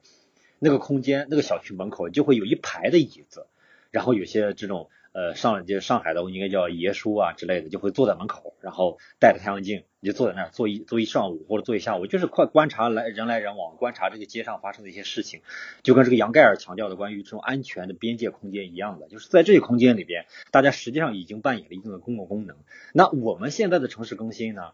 [0.58, 3.46] 那个空间那个小区门口就会有一排的椅子，
[3.90, 4.90] 然后有些这种。
[5.12, 15.42] 呃，上就上海的应该叫爷叔啊之类的，就会坐在门口，然后带着太阳镜，你就坐在那儿坐一坐一上午或者坐一下午，就是快观察来人来人往，观察这个街上发生的一些事情，
[15.83, 22.57] 就跟这个杨盖尔强调的关于这种安全的边界空间一样的，就是在这些空间里边，大家实际上已经扮演了一定的公共功能。
[22.94, 24.72] 那我们现在的城市更新呢，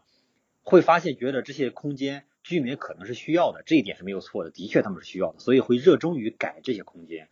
[0.63, 7.27] 会发现觉得这些空间居民可能是需要的，这一点是没有错的，的确他们是需要的，所以会热衷于改这些空间。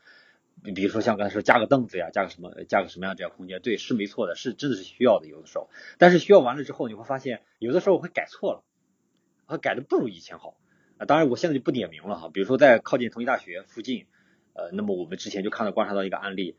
[0.63, 5.69] 你比如说像刚才说加个凳子呀，加个什么，加个什么样这样空间，对，是没错的，是真的是需要的，有的时候。
[5.97, 8.63] 但是需要完了之后，你会发现有的时候会改错了，
[9.45, 10.57] 啊，改的不如以前好
[10.97, 11.05] 啊。
[11.05, 14.07] 当然我现在就不点名了哈，比如说在靠近同济大学附近，
[14.53, 16.57] 呃，那么我们之前就看到观察到一个案例，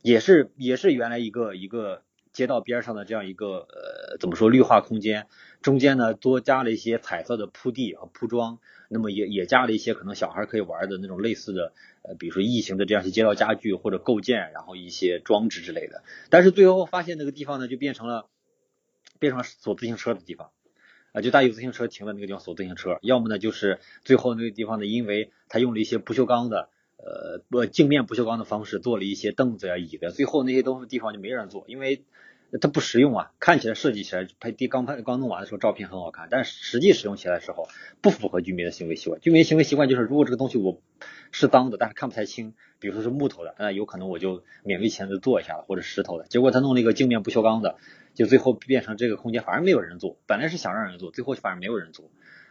[0.00, 5.26] 也是也是原来一个一个街道边上的这样一个呃怎么说绿化空间，
[5.62, 11.72] 中间呢多加了一些彩色的铺地和铺装，那么也也加了一些可能小孩可以玩的那种类似的。
[12.04, 18.26] 呃，比如说异形的这样一些街道家具或者构件，然后一些装置之类的，但是最后发现那个地方呢，就变成了
[19.20, 20.50] 变成了锁自行车的地方，
[21.12, 32.02] 啊，就大有自行车停的那个地方锁自行车，要么呢就是最后那个地方呢，因为它用了一些不锈钢的，呃，不镜面不锈钢的方式做了一些凳子呀、椅子，最后那些东西地方就没人坐，因为。
[32.60, 37.66] 它不实用啊，看起来设计起来拍第刚拍刚弄完的时候照片很好看，但是实际使用起来的时候
[38.02, 39.20] 不符合居民的行为习惯。
[39.20, 40.80] 居民行为习惯就是，如果这个东西我
[41.30, 46.26] 是脏的，但是看不太清，比如说是木头的，那有可能我就勉为其难的做一下了，或者石头的。
[46.26, 47.78] 结果他弄了一个镜面不锈钢的，
[48.12, 50.18] 就最后变成这个空间反而没有人做。
[50.26, 52.10] 本来是想让人做，最后反而没有人做。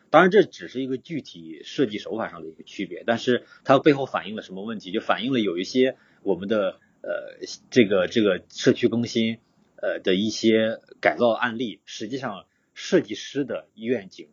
[0.10, 4.92] 当然这只是一个具体设计手法上的一个区别，但是它背后反映了什么问题？
[4.92, 9.38] 就反映了有一些我们的呃这个这个社区更新。
[9.82, 14.30] 呃的一些改造案例，实际上设计师的愿景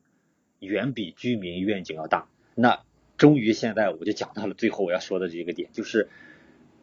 [0.61, 2.29] 远比居民愿景要大。
[2.55, 2.85] 那
[3.17, 6.09] 终于现在我就讲到了最后我要说的这个点，就是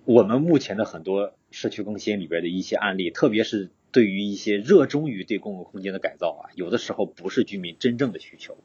[0.03, 8.57] 我们目前的很多社区更新里边的一些案例，特别是对于一些热衷于对公共空间的改造啊，有的时候不是居民真正的需求，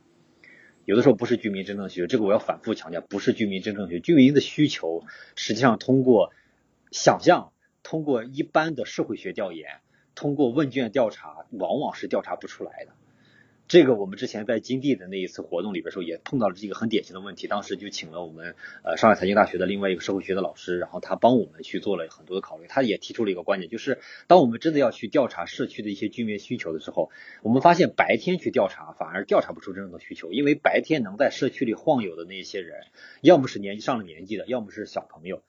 [0.85, 2.07] 有的时候不是居民真正需求。
[2.07, 4.01] 这个我要反复强调，不是居民真正需求。
[4.01, 5.05] 居民的需求
[5.37, 6.33] 实际上通过
[6.91, 7.53] 想象，
[7.85, 9.81] 通过一般的社会学调研。
[10.15, 12.93] 通过问卷调查，往往是调查不出来的。
[13.69, 17.47] 这个我们之前在金地的那一次活动里边时候，也碰到了这个很典型的问题。
[17.47, 22.67] 当时就请了我们呃上海财经大学的另外一个社会学的老师，然后他帮我们去做了很多的考虑。
[22.69, 27.11] 他也提出了一个观点，就是当我们真的要去调查社区的一些居民需求的时候，
[27.43, 32.87] 我们发现白天去调查反而调查不出真正的需求，因为白天能在社区里晃悠的那些人，
[33.21, 35.43] 要么是年纪上了年纪的，要么是小朋友。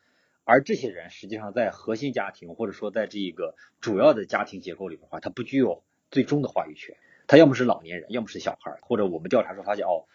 [0.43, 6.97] 而这些人实际上在核心家庭或者说在这一个主要的家庭结构里的话，他不具有最终的话语权。
[7.27, 10.05] 他要么是老年人，要么是小孩，或者我们调查时候发现哦，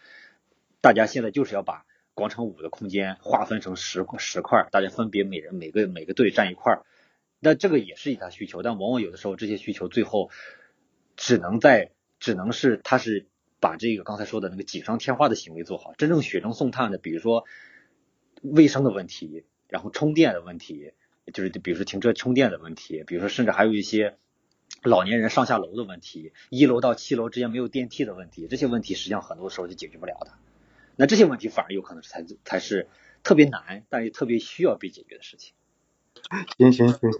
[0.81, 6.85] 大家现在就是要把广场舞的空间划分成十十块，大家分别每人每个每个队占一块儿。
[7.39, 10.29] 那这个也是一他需求，但往往有的时候这些需求最后
[11.15, 13.27] 只能在只能是他是
[13.59, 17.45] 把这个刚才说的那个锦上添花的行为做好，真正雪中送炭的，比如说
[18.41, 19.45] 卫生的问题。
[19.67, 20.93] 然后充电的问题，
[21.33, 24.17] 就是比如说停车充电的问题，比如说甚至还有一些
[24.83, 30.31] 老年人上下楼的问题，一楼到七楼之间没有电梯的问题，这些问题实际上很多时候是解决不了的。
[30.95, 32.87] 那这些问题反而有可能才才是
[33.23, 35.53] 特别难，但也特别需要被解决的事情。
[36.57, 37.11] 行行行，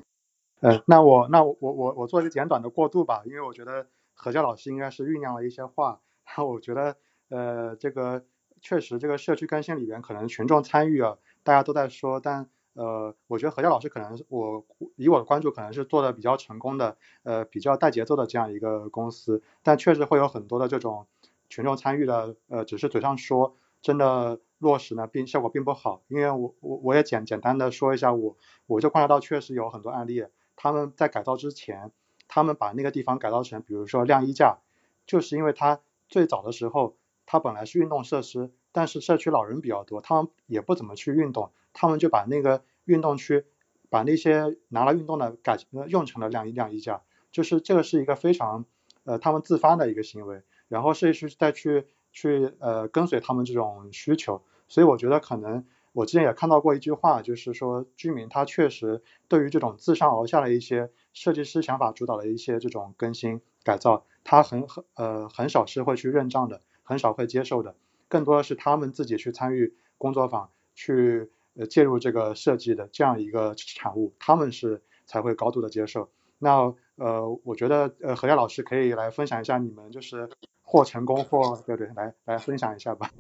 [0.62, 6.98] 呃，那我那我我我我做一个简短的过渡吧，因为我觉得何教老师应该是酝酿了一些话，然后我觉得
[7.30, 8.26] 呃这个
[8.62, 11.18] 确实这个社区更新里边可能群众参与啊。
[11.48, 14.66] 大家都在说，但呃，我觉得何教老师可能我
[14.98, 21.08] 以我的关注可能是做的比较成功的，呃，比较带节奏的这样一个公司，但确实会有很多的这种
[21.48, 26.02] 群众参与的，呃，只是嘴上说，真的落实呢并效果并不好。
[26.10, 30.26] 因为我我我也简简单的说一下，我我就观察到确实有很多案例，
[30.58, 31.94] 他们在改造之前，
[32.28, 34.58] 他们把那个地方改造成，比如说晾衣架，
[35.06, 35.80] 就是因为它
[36.10, 38.52] 最早的时候它本来是运动设施。
[38.78, 43.44] 但是社区老人比较多，他们也不怎么去运动，他们就把那个运动区，
[43.90, 48.66] 把那些拿来运动的改用成了晾衣晾衣架，就是这个是一个非常
[49.04, 67.76] 呃他们自发的一个行为，然后设计师再去去呃跟随他们这种需求，所以我觉得可能我之前也看到过一句话，就是说居民他确实对于这种自上而下的一些设计师想法主导的一些这种更新改造，他很很呃很少是会去认账的，很少会接受的，
[68.08, 76.10] 更多的是他们自己去参与工作坊，去呃介入这个设计的这样一个产物，他们是才会高度的接受。
[76.40, 80.30] 那呃，我觉得呃何佳老师可以来分享一下你们就是
[80.62, 83.12] 或成功或对对，来来分享一下吧。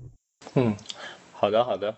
[0.56, 0.76] 嗯，
[1.34, 1.96] 好的好的。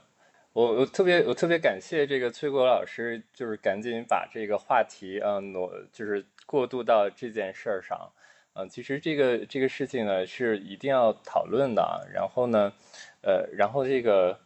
[0.53, 8.11] 我我特别我特别感谢这个崔国老师，就是赶紧把这个话题啊挪，就是过渡到这件事儿上。
[8.53, 12.07] 嗯，其实这个这个事情呢是一定要讨论的。
[12.13, 12.73] 然后呢，
[13.21, 14.37] 呃，然后这个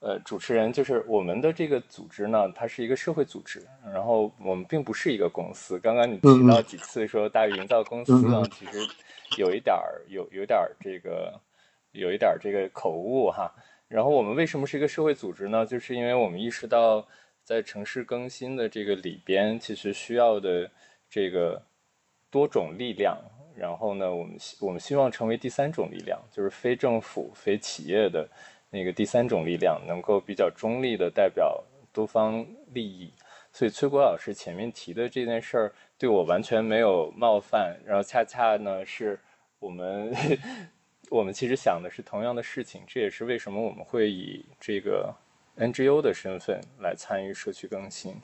[0.00, 3.64] 呃主持人就是我们的这个组织呢，它是一个社会组织。
[3.92, 5.78] 然后我们并不是一个公司。
[5.78, 8.78] 刚刚你提到几次说大鱼营造公司呢，其实
[9.38, 11.40] 有一点儿有有点儿这个
[11.92, 13.50] 有一点儿这个口误哈。
[13.88, 15.64] 然后我们为什么是一个社会组织呢？
[15.64, 17.06] 就是因为我们意识到，
[17.44, 20.68] 在城市更新的这个里边，其实需要的
[21.08, 21.62] 这个
[22.30, 23.16] 多种力量。
[23.56, 28.28] 然后呢，我们希我们希望成为第三种力量，就是非政府、非企业的
[28.70, 31.62] 那个第三种力量，能够比较中立的代表
[31.92, 33.12] 多方利益。
[33.52, 37.76] 所以崔国老师前面提的这件事儿，对我完全没有冒犯。
[37.84, 39.18] 然后恰恰呢，是
[39.58, 40.14] 我们。
[41.10, 45.14] 我们其实想的是同样的事情，这也是为什么我们会以这个
[45.58, 48.16] NGO 的身份来参与社区更新。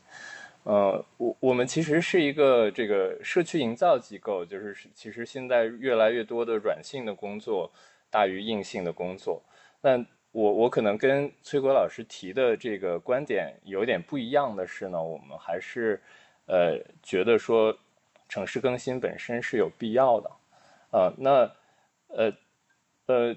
[0.62, 7.70] 呃，我我们其实是一个这个社区营造机构，就是其实现在越来越多的软性的工作
[8.10, 9.42] 大于硬性的工作。
[9.80, 16.00] 但我我可能跟崔国老师提的这个观点有点不一样的是呢，我们还是
[16.46, 17.76] 呃觉得说
[18.28, 20.30] 城市更新本身是有必要的。
[20.90, 21.30] 呃，那
[22.08, 22.32] 呃。
[23.06, 23.34] 呃，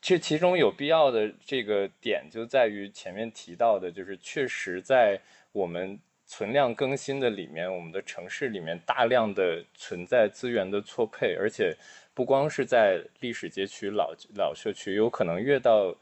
[0.00, 5.98] 这其中有必要的这个点就在于前面提到的，就是确实在我们
[6.36, 11.72] 存量更新的里面，我们的城市里面大量的存在资源的错配，而且
[12.12, 15.94] 不光是在历史街区、老老社区，有可能越到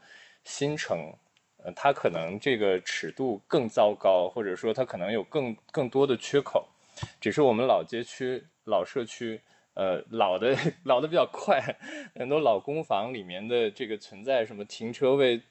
[0.43, 1.13] 新城，
[1.57, 6.67] 呃，它可能这个尺度更糟糕，或者说它可能有更更多的缺口，
[7.21, 9.39] 只是我们老街区、老社区。
[9.75, 11.59] 呃，老的 老的比较快，
[12.13, 15.41] 很多老公房里面的这个存在什么停车位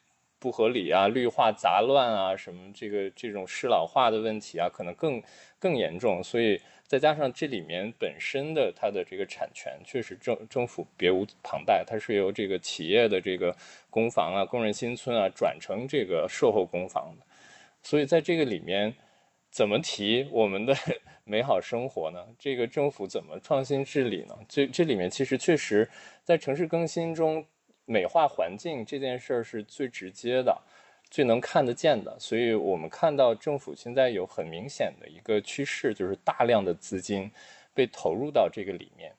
[0.43, 5.23] 不合理啊、绿化杂乱啊、什么这个这种适老化的问题啊，可能更
[5.61, 6.21] 更严重。
[6.21, 13.55] 所以再加上这里面本身的它的这个产权，确实政政府别无旁贷，它是由这个企业的这个
[13.89, 17.25] 公房啊、工人新村啊转成这个售后公房的，
[17.81, 18.93] 所以在这个里面。
[19.53, 20.75] 怎么提我们的
[21.25, 22.27] 美好生活呢？
[22.39, 24.35] 这个政府怎么创新治理呢？
[24.49, 25.87] 这这里面其实确实，
[26.25, 27.45] 在城市更新中，
[27.85, 30.61] 美化环境这件事儿是最直接的、
[31.11, 32.17] 最能看得见的。
[32.19, 37.31] 所以我们看到政府现在有很明显的一个趋势，就是大量的资金
[37.75, 39.13] 被投入到这个里面。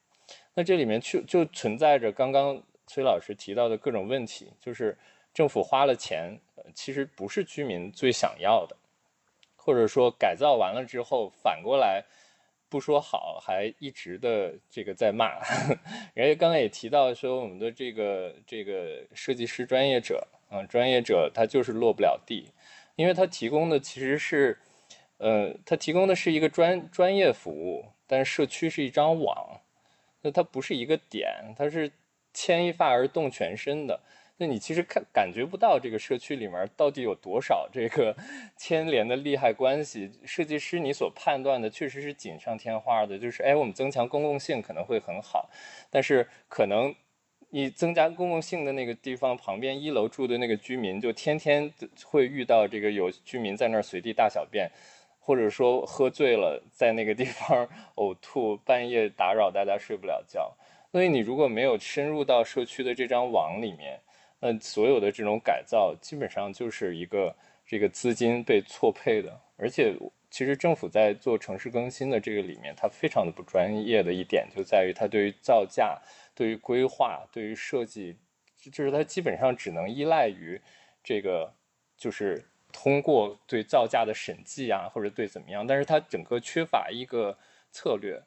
[0.54, 4.97] 那这里面就就存在着刚刚崔老师提到的各种问题，就是
[5.34, 6.39] 政府花了钱，
[6.76, 8.76] 其实不是居民最想要的。
[9.56, 12.04] 或者说改造完了之后，反过来
[12.74, 15.38] 不说好，还一直的这个在骂。
[16.16, 22.48] 人家刚才也提到说，我们的这个这个设计师专业者，嗯，专业者他就是落不了地，
[22.96, 24.58] 因为他提供的其实是，
[25.20, 29.62] 呃，他提供的是一个专专业服务，但社区是一张网，
[30.24, 31.92] 那它不是一个点，它是
[32.34, 34.00] 牵一发而动全身的。
[34.38, 38.15] 那你其实看感觉不到这个社区里面到底有多少这个
[38.58, 40.12] 牵连的利害关系。
[40.26, 45.50] 设计师你所判断的确实是锦上添花的，就是哎，我们增强公共性可能会很好，
[45.91, 46.93] 但是可能
[47.52, 51.72] 你增加公共性的那个地方旁边一楼住的那个居民，就天天
[52.04, 54.67] 会遇到这个有居民在那儿随地大小便，
[55.19, 60.52] 或者说喝醉了在那个地方 呕吐，半夜打扰大家睡不了觉。
[60.91, 64.00] 所以你如果没有深入到社区的这张网里面，
[64.45, 67.34] 那所有的这种改造，基本上就是一个
[67.65, 69.96] 这个资金被错配的，而且
[70.29, 75.98] 其实政府在做城市更新的这个里面，它非常的不专业的一点就在于它对于造价、
[76.35, 78.17] 对于规划、对于设计，
[78.69, 80.60] 就是它基本上只能依赖于
[81.02, 81.54] 这个，
[81.96, 87.37] 就是通过对造价的审计啊，或者对怎么样，但是它整个缺乏一个
[87.71, 88.21] 策略。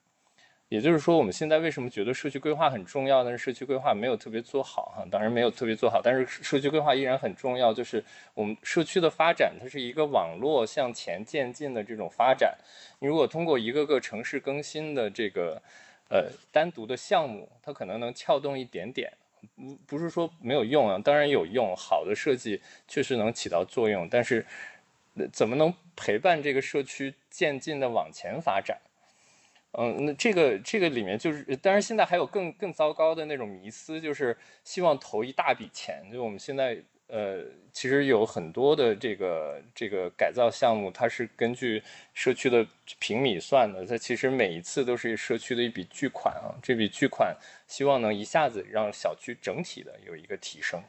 [0.68, 3.22] 也就是说，我们现在为什么觉得社区规划很重要？
[3.22, 7.72] 但是社区规划没有特别做好哈，当然没有特别做好，但是社区规划依然很重要。
[7.72, 8.02] 就是
[8.34, 12.52] 我们社区的发展，它是一个网络向前渐进的这种发展。
[12.98, 15.62] 你如果通过一个个城市更新的这个
[16.08, 19.12] 呃单独的项目，它可能能撬动一点点，
[19.54, 21.76] 不不是说没有用啊，当然有用。
[21.76, 24.44] 好的设计确实能起到作用，但是
[25.32, 28.76] 怎么能陪伴这个社区渐进的往前发展？
[29.78, 36.02] 嗯，那这个这个里面就是，当然现在还有更更糟糕的那种迷思，就是希望投一大笔钱。
[36.10, 41.82] 就我们现在呃，其实有很多的这个这个改造项目，它是根据
[42.14, 42.66] 社区的
[42.98, 46.56] 平米算的，它其实每一次都是社区的一笔巨款啊。
[46.62, 47.36] 这笔巨款
[47.68, 50.82] 希望能一下子让小区整体的有一个提升。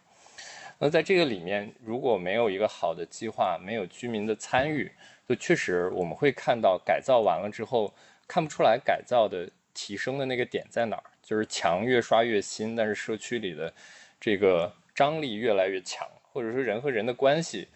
[0.79, 4.89] 那在这个里面，如果没有一个好的计划，没有居民的参与，
[5.27, 7.93] 就确实我们会看到改造完了之后。
[8.27, 13.73] 看不出来改造的提升的那个点在哪儿，就是墙越刷越新，但是社区里的
[14.19, 17.67] 这个张力越来越强，或者说人和人的关系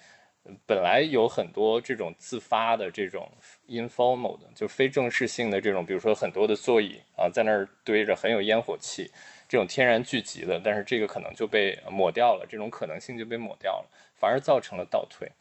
[0.65, 3.31] 本来有很多这种自发的这种
[3.67, 9.11] informal 的，就非正式性的这种，比如说很多的座椅啊在那儿堆着，很有烟火气，
[9.47, 15.31] 这种天然聚集的，但是这个可能就被抹掉了，这种可能性就被抹掉了，反而造成了倒退。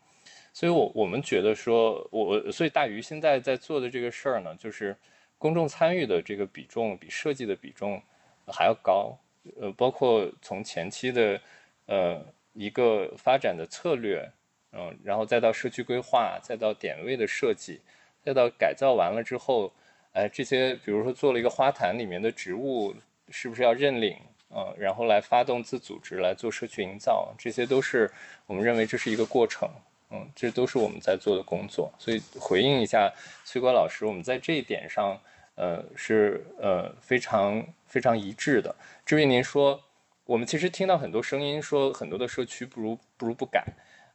[0.53, 4.97] 所以，我我们觉得说，我所以大鱼现在在做的这个事儿呢，就是
[5.39, 8.03] 公众参与的这个比重比设计的比重
[8.47, 9.17] 还要高。
[9.61, 11.41] 呃，包括从前期的
[11.87, 12.23] 呃
[12.53, 14.29] 一个发展的策略，
[14.73, 17.81] 嗯，然后再到社区规划，再到点位的设计，
[18.23, 19.73] 再到改造完了之后，
[20.13, 22.95] 哎，这些比如说做了一个花坛里面的植物
[23.31, 24.15] 是不是要认领
[24.51, 24.75] 啊？
[24.77, 28.11] 然后来发动自组织来做社区营造，这些都是
[28.47, 29.71] 我们认为这是一个过程。
[30.13, 33.13] 嗯，这都是我们在做的工作，所以回应一下
[33.45, 35.17] 崔国老师，我们在这一点上，
[35.55, 38.75] 呃，是呃非常非常一致的。
[39.07, 39.81] 至于您说，
[40.25, 43.65] 我们其实听到很多声音说，很多的社区不如不如不改，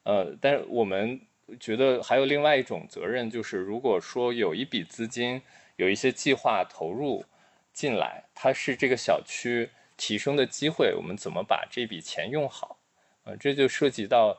[0.03, 1.17] 呃，但是我们
[1.61, 5.41] 觉得还有另外一种责任，就是如果说有一笔资金，
[5.77, 7.23] 有一些计划投入
[7.71, 12.77] 进来，它是这个小区提升的机会，我们怎么把这笔钱用好？
[13.23, 14.37] 呃，这就涉及到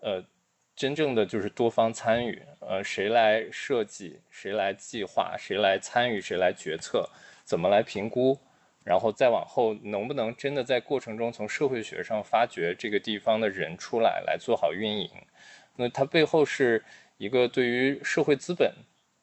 [0.00, 0.24] 呃。
[0.78, 7.04] 真正的就是多方参与，呃，谁来设计，谁来计划，谁来参与，谁来决策，
[7.42, 8.38] 怎么来评估，
[8.84, 15.10] 然后再往后能不能真的在过程中从社会学上发掘这个地方的人出来，来做好运营，
[15.74, 16.80] 那它背后是
[17.16, 18.72] 一个对于社会资本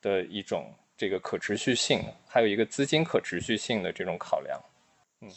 [0.01, 4.61] 的一种这个可持续性，还有一个资金可持续性的这种考量。
[5.21, 5.29] 嗯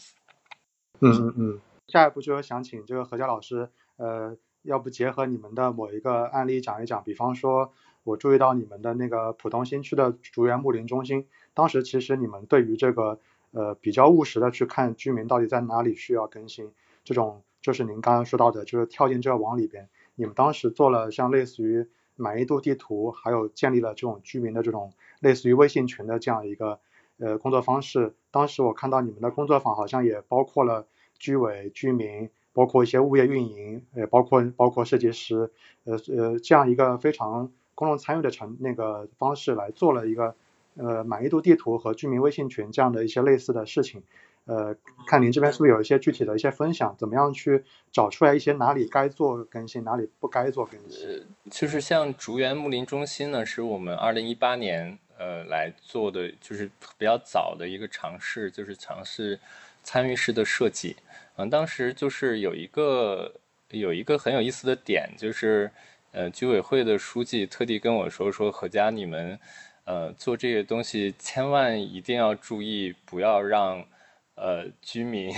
[0.99, 4.37] 嗯嗯嗯，下一步就想请这个何佳老师，呃。
[4.63, 13.19] 要不结合你们的某一个案例讲一讲，比方说，我注意到你们的那个浦东新区的竹园木林中心，当时其实你们对于这个
[13.53, 16.73] 呃比较务实的去看居民到底在哪里需要更新，
[17.05, 21.87] 这种就是您刚刚说到的，就是跳进这个网里边，你们当时做了像类似于
[22.17, 26.81] 满意度地图，还有建立了这种居民的这种类似于微信群的这样一个
[27.19, 28.15] 呃工作方式。
[28.31, 30.87] 当时我看到你们的工作坊好像也包括了
[31.19, 32.29] 居委、居民。
[32.53, 35.51] 包括一些物业运营，呃，包括包括设计师，
[35.85, 40.35] 呃呃，这样一个非常公众参与的成那个方式来做了一个
[40.77, 44.03] 呃满意度地图和居民微信群这样的一些类似的事情，
[44.47, 44.75] 呃，
[45.07, 51.09] 看您这边是不是有一些具体的一些分享，怎么样去找出来一些哪里该做更新，哪里不该做更新？
[51.09, 51.21] 呃，
[51.51, 59.39] 就是像竹园木林中心呢，是我们二零一八年呃来做的，就是比较早的一个尝试，就是尝试
[59.85, 60.97] 参与式的设计。
[61.41, 63.33] 嗯，当时就是有一个
[63.71, 65.71] 有一个很有意思的点，就是
[66.11, 69.39] 呃，居委会的书记特地跟我说说，何家你们
[69.85, 73.87] 呃做这个东西，千万一定要注意，不要让
[74.35, 75.33] 呃居民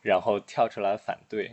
[0.00, 1.52] 然后跳出来反对。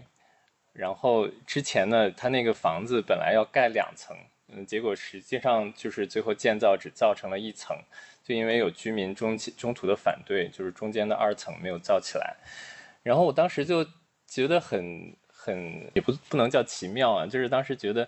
[0.71, 4.15] 然后之前呢，他那个房子本来要盖两层，
[4.47, 7.77] 嗯，结果实际上就是最后建造只造成了一层，
[8.23, 12.37] 就因为有居民中中途的反对，就是中间的二层没有造起来。
[13.03, 13.85] 然后我当时就
[14.25, 18.07] 觉得很很也不不能叫奇妙啊，就是当时觉得，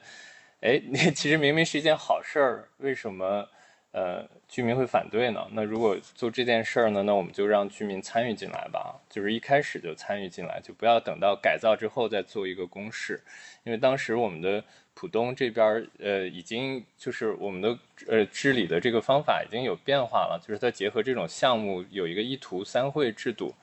[0.62, 3.48] 哎，那 其实明明是一件好事儿，为什么
[3.92, 5.46] 呃居民会反对呢？
[5.52, 13.22] 那如果做这件事儿呢，那我们就让居民参与进来吧，就是一开始就参与进来，就不要等到改造之后再做一个公示，
[13.66, 17.78] 因为当时我们的浦东这边儿呃已经就是我们的
[18.08, 23.54] 呃治理的这个方法已经有变化了，就是它结合这种项目有一个一图三会制度。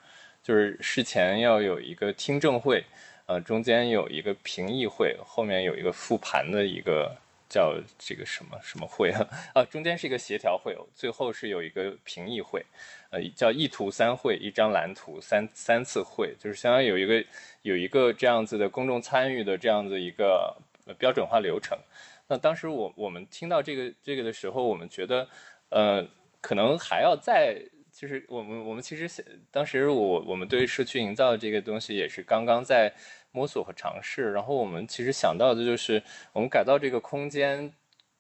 [0.43, 2.85] 就是事前要有一个听证会，
[3.27, 7.17] 呃，中间有一个评议会，后面有一个复盘的一个
[7.49, 9.29] 叫这个什么什么会啊？
[9.55, 12.61] 啊，中间是一个协调会，最后是有一个评议会，
[13.11, 17.25] 呃，叫一图三会，一张蓝图三三次会，就是相当于有一个
[17.63, 20.57] 有一个这样子的公众参与的这样子一个
[20.99, 21.79] 标准化流程。
[22.27, 25.29] 那当时我我们听到这个这个的时候，我们觉得，
[25.69, 26.05] 呃，
[26.41, 27.63] 可能还要再。
[28.03, 32.93] 就是我们，我们其实当时我我们对社区营造这个东西也是刚刚在
[33.31, 34.33] 摸索和尝试。
[34.33, 37.73] 然后我们其实想到的就是，我们改造这个空间，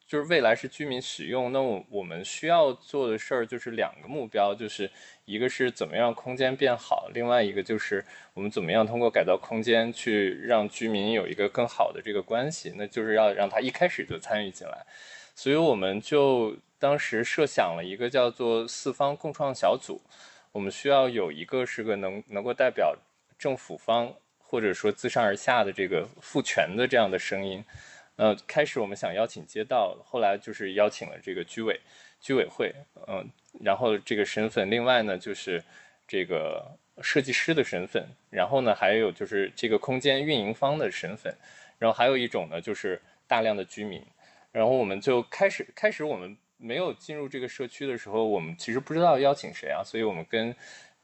[0.07, 4.89] 就是未来是居民使用，那我我们需要做的事儿就是两个目标，就是
[5.25, 8.05] 一个是怎么样空间变好，另外一个就是
[8.35, 14.87] 我们怎么样通过改造空间去让居民有一个更好的这个关系，那就是要让他一开始就参与进来。
[15.35, 20.03] 所以我们就当时设想了一个叫做四方共创小组，
[20.51, 22.93] 我们需要有一个是个能能够代表
[23.39, 27.65] 政府方或者说自上而下的这个赋权的这样的声音。
[28.17, 31.81] 呃，开始我们想邀请街道，后来就是邀请了这个居委
[32.21, 32.75] 居委会，
[33.07, 33.31] 嗯，
[33.61, 35.63] 然后这个身份，另外呢就是
[36.09, 36.67] 这个
[37.01, 41.33] 设计师的身份，然后呢还有就是这个空间运营方的身份，
[41.79, 44.05] 然后还有一种呢就是大量的居民。
[44.51, 50.55] 然后我们就开始，开始我们没有进入这个社区的时候，我们其实不知道邀请谁啊，所以我们跟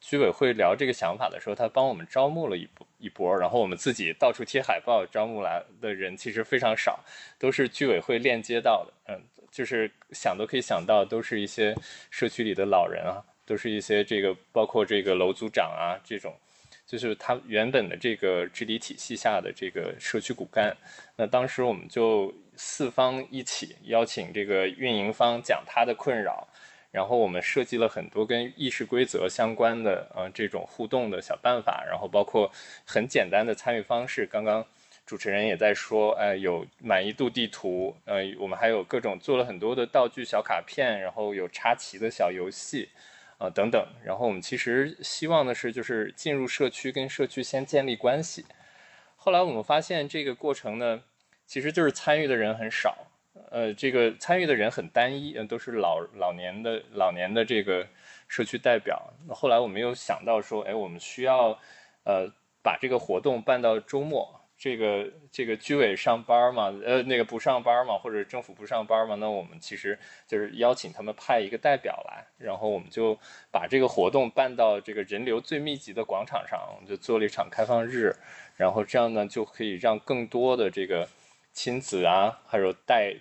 [0.01, 7.05] 居委会聊这个想法的时候，他帮我们招募了一波一波，然后我们自己到处贴海报，招募来的人其实非常少，
[7.39, 11.75] 都是居委会链接到的，嗯，就是想都可以想到，都是一些
[12.11, 16.33] 社区里的老人啊，都是一些这个包括这个楼组长啊这种。
[16.87, 20.75] 就是他原本的这个治理体系下的这个社区骨干，
[21.17, 26.47] 那当时我们就四方一起邀请这个运营方讲他的困扰，
[26.91, 32.51] 然后我们设计了很多跟议事规则相关的呃这种互动的小办法，然后包括
[32.85, 34.27] 很简单的参与方式。
[34.27, 34.63] 刚刚
[35.07, 42.91] 主持人也在说，哎，有满意度地图，呃，我们还有各种做了很多的道具小卡片，然后有插旗的小游戏。
[43.39, 48.45] 啊，等等，然后我们其实希望的是，就是进入社区，跟社区先建立关系。
[49.15, 51.01] 后来我们发现这个过程呢，
[51.49, 52.95] 其实就是参与的人很少，
[53.51, 57.87] 呃，这个参与的人很单一，都是老老年的老年的这个
[58.29, 59.03] 社区代表。
[59.31, 61.59] 后来我们又想到说，哎，我们需要
[62.05, 62.31] 呃
[62.63, 64.35] 把这个活动办到周末。
[64.61, 69.97] 这个这个居委上班嘛，呃，那个不上班嘛，或者政府不上班嘛，那我们其实
[70.27, 73.17] 就是邀请他们派一个代表来，然后我们就
[73.53, 78.13] 把这个活动办到这个人流最密集的广场上，我们就做了一场开放日，
[78.57, 81.09] 然后这样呢就可以让更多的这个
[81.59, 83.13] 亲子啊，还有带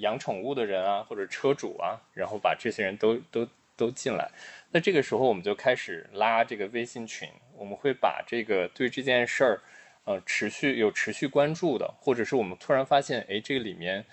[0.00, 4.30] 养宠物的人啊，或者车主啊，然后把这些人都都都进来。
[4.70, 9.60] 那这个时候我们就开始拉这个微信群，我们会把这个对这件事儿。
[10.04, 14.04] 呃，持续有持续关注的，或者是我们突然发现，哎，这个里面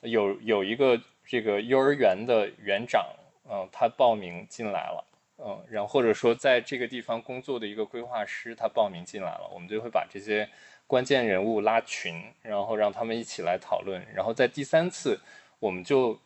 [0.00, 3.04] 有有一个这个幼儿园的园长，
[3.50, 5.04] 嗯，他报名进来了，
[5.36, 10.48] 嗯，然后或者说在这个地方工作的一个规划师，他报名进来了，我们就会把这些
[10.86, 15.20] 关键人物拉群，然后让他们一起来讨论，然后在第三次，
[15.58, 16.18] 我们就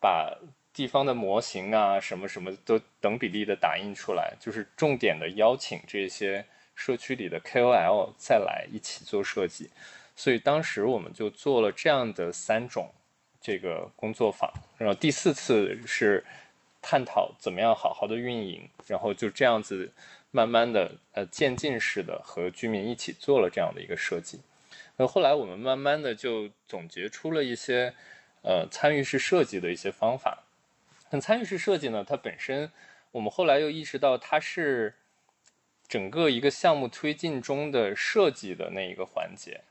[0.00, 0.36] 把
[0.72, 6.44] 地方的模型啊，什么什么都等比例的打印出来，就是重点的邀请这些。
[6.76, 9.68] 社区里的 KOL 再来一起做设计，
[10.16, 12.90] 所以当时我们就做了这样的三种
[13.38, 16.24] 这个工作坊，然后第四次是
[16.80, 19.92] 探讨怎么样好好的运营，然后就这样子
[20.30, 24.40] 慢慢的呃渐进式的和居民一起做了这样的一个设计。
[24.96, 27.94] 那后来我们慢慢的就总结出了一些
[28.42, 30.44] 呃参与式设计的一些方法。
[31.10, 32.70] 那参与式设计呢，它本身
[33.12, 34.94] 我们后来又意识到它是。
[35.88, 39.62] 整个一个项目推进中的设计的那一个环节，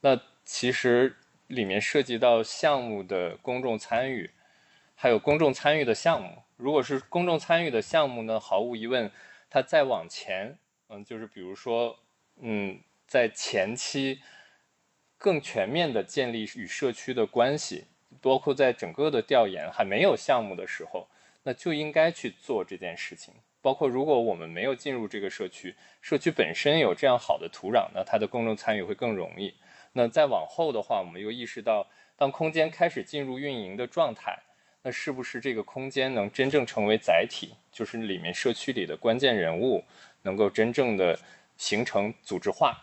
[0.00, 1.16] 那其实
[1.48, 4.30] 里面涉及到项目的公众参与，
[4.94, 6.44] 还有公众参与的项目。
[6.56, 9.10] 如果是公众参与的项目呢，毫无疑问，
[9.56, 10.54] 它再往前，
[10.90, 11.98] 嗯，就是比如说，
[12.42, 14.20] 嗯，在前期
[15.16, 17.86] 更全面的建立与社区的关系，
[18.20, 21.08] 包括在整个的调研还没有项目的时候，
[21.42, 23.32] 那就应该去做这件事情。
[23.62, 29.54] 包括如果我们没有进入这个社区，社区本身有这样好的土壤，那它的公众参与会更容易。
[29.94, 34.38] 那再往后的话，我们又意识到，当空间开始进入运营的状态，
[34.86, 39.82] 那是不是这个空间能真正成为载体，就是里面社区里的关键人物
[40.22, 41.18] 能够真正的
[41.56, 42.78] 形成组织化？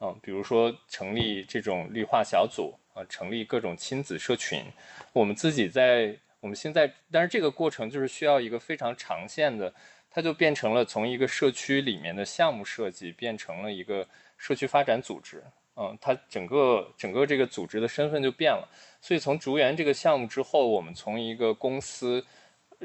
[0.00, 4.64] 嗯，比如说成立这种绿化小组啊，成立各种亲子社群。
[5.12, 9.70] 我们自己在我们现在，但是这个过程就是需要一个非常长线的。
[10.10, 15.44] 它就变成了从一个社区里面的项目设计，变成了一个社区发展组织。
[15.76, 18.68] 嗯，它整个整个这个组织的身份就变了。
[19.00, 22.24] 所以从竹园这个项目之后，我们从一个公司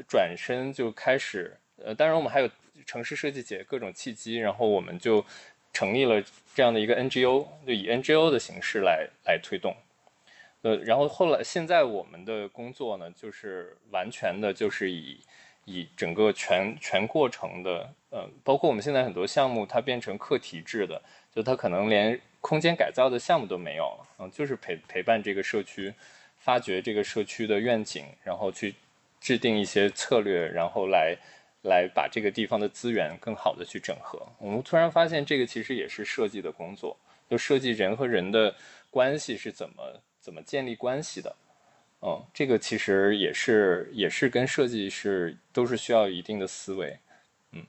[0.08, 2.50] 转身就开始，呃，当然我们还有
[2.84, 5.24] 城市设计节各种契机，然后我们就
[5.72, 6.22] 成立了
[6.54, 9.74] 这样的一个 NGO，就以 NGO 的形式来来推动。
[10.62, 15.20] 呃，然后后来现在我们的工作呢，就是完全的就是以。
[15.66, 21.00] 以整个全全过程的，呃，包括我们现在很多项目，它变成课题制的，
[21.32, 25.92] 就它可能连空间改造的项目都没有了，嗯，就是陪陪伴这个社区
[26.38, 28.74] 发掘这个社区的愿景，然后去
[29.20, 31.16] 制定一些策略，然后来
[31.62, 34.26] 来把这个地方的资源更好的去整合。
[34.38, 36.96] 我们突然发现，这个其实也是设计的工作，
[37.28, 38.54] 就设计人和人的
[38.90, 41.36] 关系是怎么怎么建立关系的。
[42.02, 46.98] 嗯，这个其实也是也是跟设计是都是需要一定的思维。
[47.52, 47.66] 嗯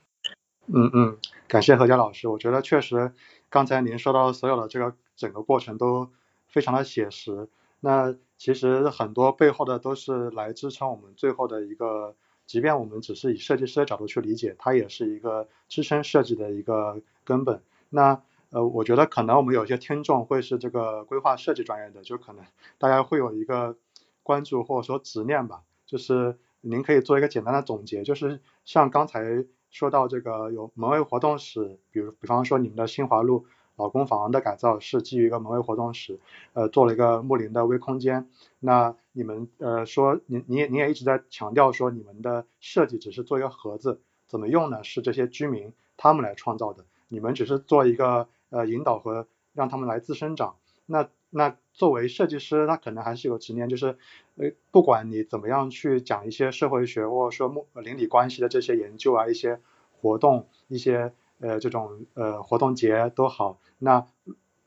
[0.68, 3.12] 嗯嗯，感谢何佳老师，我觉得确实
[3.52, 6.10] 刚才您说到所有的这个整个过程都
[6.48, 7.50] 非常的写实。
[7.80, 17.62] 那其实很多背后的都是来支撑我们最后的一个，即便我们只是以设计师的角度去理解，它也是一个支撑设计的一个根本。
[17.90, 22.42] 那呃，我觉得可能我们有些听众会是这个规划设计专业的，就可能
[22.78, 23.76] 大家会有一个
[24.22, 33.46] 关注或者说执念吧，就是您可以做一个简单的总结，就是像刚才说到这个有门卫活动室，比如比方说你们的新华路。
[33.76, 36.20] 老公房的改造是基于一个门卫活动室，
[36.52, 38.28] 呃，做了一个木林的微空间。
[38.60, 44.84] 那你们呃说，你你也你也一直在强调说，你们的设计只是做一个盒子，怎么用呢？
[44.84, 50.56] 是这些居民他们来创造的，你们只是做一个呃引导和让他们来自生长。
[50.84, 53.96] 那那作为设计师，他可能还是有执念，就是
[54.36, 59.60] 呃不管你怎么样去讲一些社会学或者说邻里关系的这些研究啊，一些
[60.00, 61.12] 活动一些。
[61.44, 64.06] 呃，这种呃活动节都好，那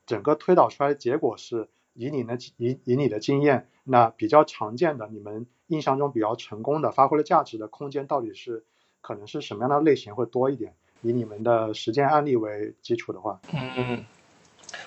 [0.06, 8.66] 整个推导出来的结果是，以你的以以你的经验，那比较常见的，你们印象中比较成功的，发挥了价值的空间到底是
[8.99, 10.74] 可能是什么样的类型会多一点？
[11.01, 14.03] 以你们的实践案例为基础的话，嗯，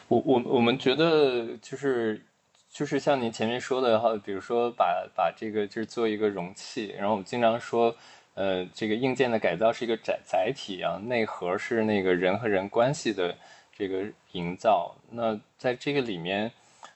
[0.09, 2.21] 我我我们觉得就是
[2.71, 7.95] 就是像您前面说的哈，比如说把把这个就是做一个容器，然后我们经常说。
[8.41, 13.37] 呃，这个硬件的改造是一个载载体啊，内核是那个人和人关系的
[13.77, 14.95] 这个营造。
[15.11, 16.49] 那在这个里面，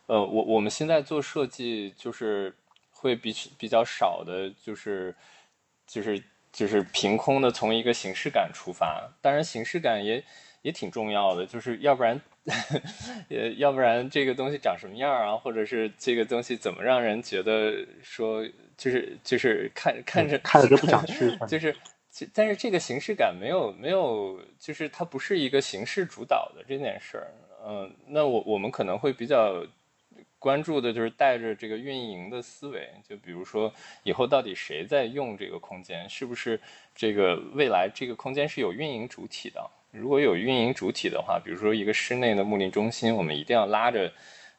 [0.06, 2.54] 呃，我我们现在做设计就是
[2.92, 5.12] 会比比较少的，就是
[5.84, 6.22] 就是
[6.52, 9.02] 就是凭空的从一个形式感出发。
[9.20, 10.22] 当然，形式感也
[10.62, 12.20] 也挺重要的，就是要不然，
[13.30, 18.46] 呃，要不然这个东西长什么样啊，或者是这个东西怎么让人觉得说。
[18.74, 21.76] 就是就是看看着看着就不想去， 就是，
[22.34, 27.30] 但是这个形式感没有没有，就是它不是一个形式主导的这件事儿，
[27.64, 29.64] 嗯，那我我们可能会比较
[30.36, 33.72] 关注的就是带着这个运营的思维，就比如说
[34.02, 36.58] 以后到底谁在用这个空间，是不是
[36.92, 39.70] 这个未来这个空间是有运营主体的？
[39.92, 44.12] 如果有运营主体的话，比如说一个室内的木林中心，我们一定要拉着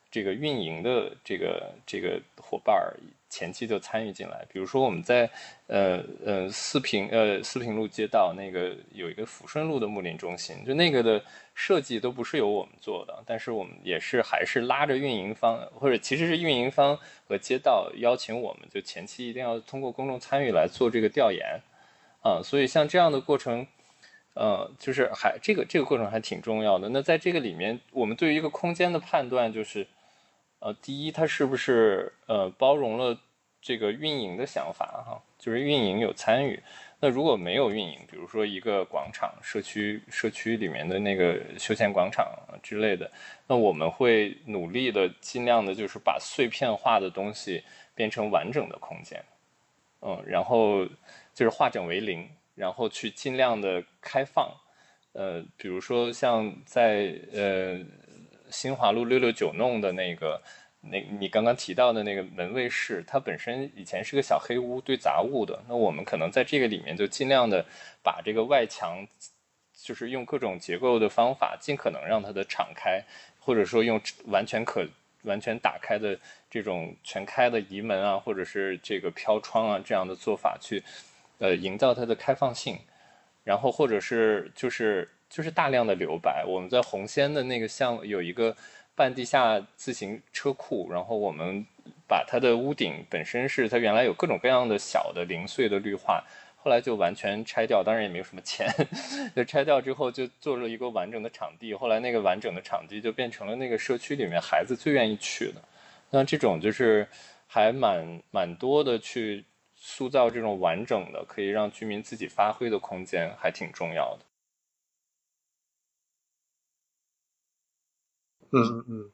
[0.10, 2.96] 这个运营的这个这个伙伴儿。
[3.30, 5.28] 前期就参与进来，比如说我们在
[5.66, 11.20] 呃呃四平呃四平路街道那个有一个抚顺路的木林中心，就那个的
[11.56, 16.96] 设计都不是由我们做的，但是我们也是还是拉着运营方，或者其实是运营方
[17.28, 21.60] 和街道邀请我们，就前期一定要通过公众参与来做这个调研
[22.22, 23.66] 啊，所以像这样的过程，
[24.34, 26.90] 呃，就是还这个这个过程还挺重要的。
[26.90, 29.88] 那在这个里面，我们对于一个空间的判断就是。
[30.66, 33.20] 呃，第一，它是不是呃包容了
[33.62, 35.22] 这个运营的想法哈？
[35.38, 36.58] 就是运营有参与。
[37.02, 42.26] 那如果没有运营，比如说一个广场、社区、社区里面的那个休闲广场
[42.62, 43.12] 之类的，
[43.46, 47.62] 那我们会努力的尽量的，就是把碎片化的东西
[47.94, 49.22] 变成完整的空间。
[50.00, 50.86] 嗯，然后
[51.34, 52.26] 就是化整为零，
[52.56, 54.52] 然后去尽量的开放。
[55.14, 57.80] 呃，比如说像在呃。
[58.52, 60.40] 新华路六六九弄的那个，
[60.80, 65.60] 那你刚刚提到的那个门卫室，它本身以前是个小黑屋，堆杂物的。
[65.68, 67.66] 那我们可能在这个里面就尽量的
[68.04, 69.08] 把这个外墙，
[69.76, 73.04] 就是用各种结构的方法，尽可能让它的敞开，
[73.40, 74.88] 或者说用完全可
[75.24, 76.16] 完全打开的
[76.48, 80.84] 这种全开的移门啊，或者是这个飘窗啊这样的做法去，
[81.44, 82.80] 呃，营造它的开放性。
[83.44, 85.08] 然后或者是就是。
[85.34, 86.46] 就是大量的留白。
[86.46, 88.56] 我们在红仙的那个项有一个
[88.94, 91.66] 半地下自行车库，然后我们
[92.08, 96.24] 把它的屋顶本身是它原来有各种各样的小的零碎的绿化，
[96.56, 98.70] 后来就完全拆掉，当然也没有什么钱，
[99.36, 101.74] 就拆掉之后就做了一个完整的场地。
[101.74, 105.56] 后来那个完整的场地就变成了那个社区里面孩子最愿意去的。
[106.12, 107.08] 那这种就是
[107.48, 109.44] 还蛮蛮多的，去
[109.86, 114.26] 塑造这种完整的可以让居民自己发挥的空间，还挺重要的。
[118.50, 119.12] 嗯嗯嗯，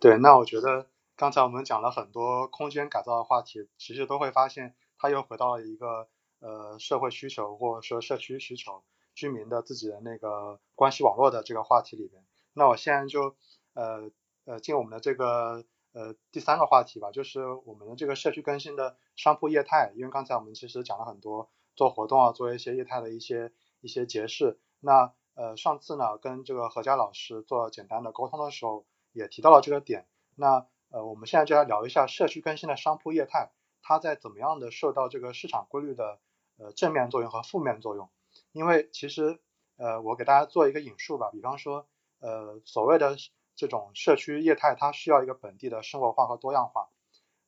[0.00, 6.08] 对，那我觉得刚才我们讲了很多空间改造的话题，其实都会发现它又回到了一个
[6.38, 8.82] 呃社会需求或者说社区需求、
[9.14, 12.24] 居民的自己的那个关系网络的这个话题里边。
[12.54, 13.36] 那我现在就
[13.74, 14.10] 呃
[14.46, 15.66] 呃进我们的这个
[15.96, 24.60] 呃第三个话题吧，就是我们的这个社区更新的商铺业态，因为刚才我们其实讲了很多做活动啊，做一些业态的一些一些解释。
[24.80, 30.06] 那呃上次呢跟这个何佳老师做简单的沟通的时候，也提到了这个点。
[30.34, 36.20] 那呃我们现在就来聊一下社区更新的商铺业态，它在怎么样的受到这个市场规律的
[36.58, 38.10] 呃正面作用和负面作用？
[38.52, 39.40] 因为其实
[39.78, 41.86] 呃我给大家做一个引述吧，比方说
[42.20, 43.16] 呃所谓的
[43.56, 46.88] 这种社区业态，它需要一个本地的生活化和多样化。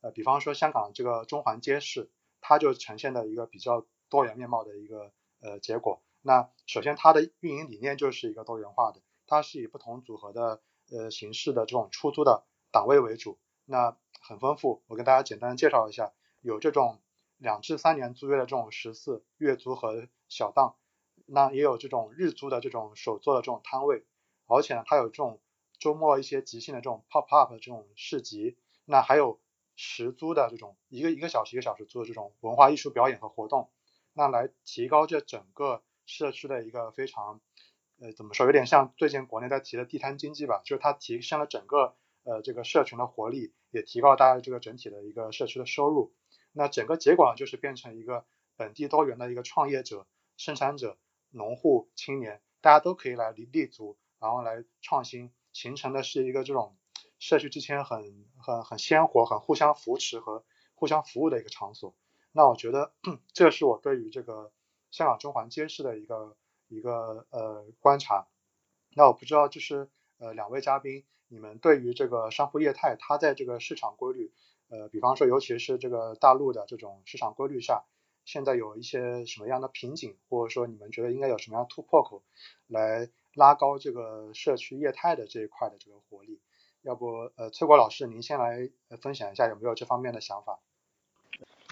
[0.01, 6.01] 呃比方说香港这个中环街市，它就呈现的一个比较多元面貌的一个呃结果。
[6.23, 14.83] 那首先它的运营理念就是一个多元化的，它是以不同组合的呃形式的这种出租的档位为主，那很丰富。
[14.87, 17.01] 我跟大家简单介绍一下，有这种
[17.37, 20.77] 两至三年租约的这种十四月租和小档，
[21.27, 24.05] 那也有这种日租的这种手做的这种摊位，
[24.47, 25.41] 而且呢它有这种
[25.79, 29.41] 周末一些即兴的这种 pop up 的这种市集，那还有
[29.77, 33.71] 时租的这种一个一个小时一个小时租的这种文化艺术表演和活动，
[34.13, 35.83] 那来提高这整个。
[36.11, 37.43] 社区的一个非常，
[38.01, 46.15] 呃，怎么说，有点像最近国内在提的地摊经济吧，就是它提升了整个呃这个社群的活力，也提高了大家这个整体的一个社区的收入。
[46.53, 48.25] 那整个结果呢，就是变成一个
[48.57, 50.07] 本地多元的一个创业者、
[50.39, 50.97] 生产者、
[51.29, 56.77] 农户、青年，大家都可以来立立足，然后来创新，形成的是一个这种
[57.19, 60.45] 社区之间很很很鲜活、很互相扶持和
[60.75, 61.95] 互相服务的一个场所。
[62.33, 62.93] 那我觉得
[63.33, 64.53] 这是我对于这个。
[64.91, 66.35] 香港中环街市的一个
[66.67, 68.27] 一个呃观察，
[68.95, 74.33] 那我不知道就是呃两位嘉宾，你们对于这个商铺业态，它在这个市场规律，
[74.71, 77.85] 呃比方说尤其是这个大陆的这种市场规律下，
[78.25, 82.25] 现在有一些什么样的瓶颈，或者说你们觉得应该有什么样突破口，
[82.67, 86.41] 来拉高这个社区业态的这一块的这个活力？
[86.83, 88.69] 要不呃崔国老师您先来
[89.01, 90.59] 分享一下有没有这方面的想法？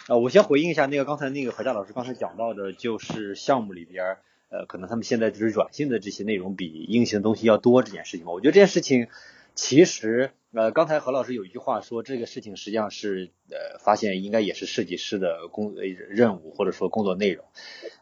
[0.09, 8.27] 呃，我先回应一下那个刚才那个何佳老师刚才讲到的，就是项目里边，呃，可能他们现在就是软性的这些内容比硬性的东西要多这件事情。
[8.27, 9.09] 我觉得这件事情
[9.55, 17.45] 其实，呃，刚才何老师有一句话说，这个事情实际上是，呃，发现应该也是设计师的工呃任务或者说工作内容。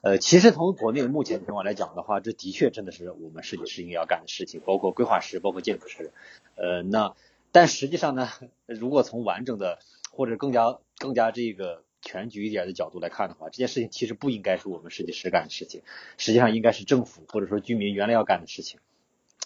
[0.03, 6.13] 呃，其实从国内目前情况来讲的话，这的确真的是我们设计师应该要干的事情，包括规划师，包括建筑师。
[6.55, 7.17] 呃，那
[7.51, 8.29] 但实际上呢，
[8.69, 9.81] 如果从完整的
[10.13, 11.83] 或者更加更加这个。
[12.07, 15.81] 全局一点的角度来看的话，这件事情其实不应该是我们设计师干的事情，
[16.19, 18.79] 实际上应该是政府或者说居民原来要干的事情。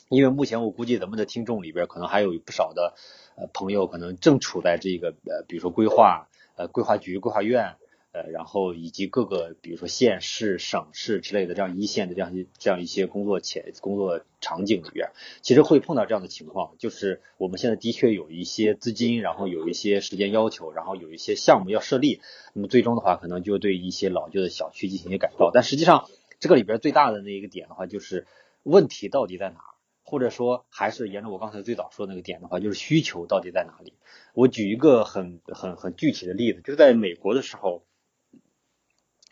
[0.08, 2.94] 因为目前我估计咱们的听众里边可能还有不少的
[3.36, 7.76] 呃朋友，可能正处在这个呃比如说规划呃规划局、规划院。
[8.10, 15.10] 呃，然后以及各个，比如说县市、省市之类的这样一线的这样一这样一些工作前工作场景里边，
[15.42, 22.22] 其实会碰到这样的情况，就是我们现在的确有一些资金，然后有一些时间要求，然后有一些项目要设立，
[22.54, 25.50] 那么最终的话，可能就对一些老旧的小区进行一些改造。
[25.52, 26.08] 但实际上，
[26.40, 28.26] 这个里边最大的那一个点的话，就是
[28.62, 29.77] 问题到底在哪儿？
[30.08, 33.94] 或者说，还是沿着我刚才最早说那个点的话，就是需求到底在哪里？
[34.34, 37.84] 我举一个很很很具体的例子，就是在美国的时候。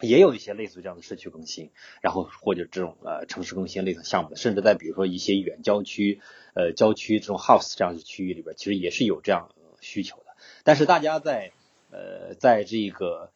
[0.02, 1.70] 也有一些类似这样的社区更新，
[2.02, 6.20] 然后或者这种呃城市更新类似项目的，甚至在比如说一些远郊区、
[6.52, 10.36] 呃郊区这种 house 这样的区域里边，其实也是有这样需求的。
[10.64, 11.52] 但是大家在
[11.90, 13.32] 呃在这个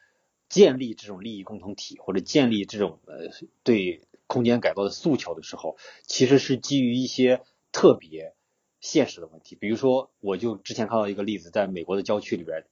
[0.50, 3.30] 建立这种利益共同体或者建立这种呃
[3.62, 8.34] 对空间改造的诉求的时候，其实是基于一些特别
[8.80, 9.56] 现实的问题。
[9.56, 12.64] 比如说，我就之前看到一个例子，在美国的郊区里边，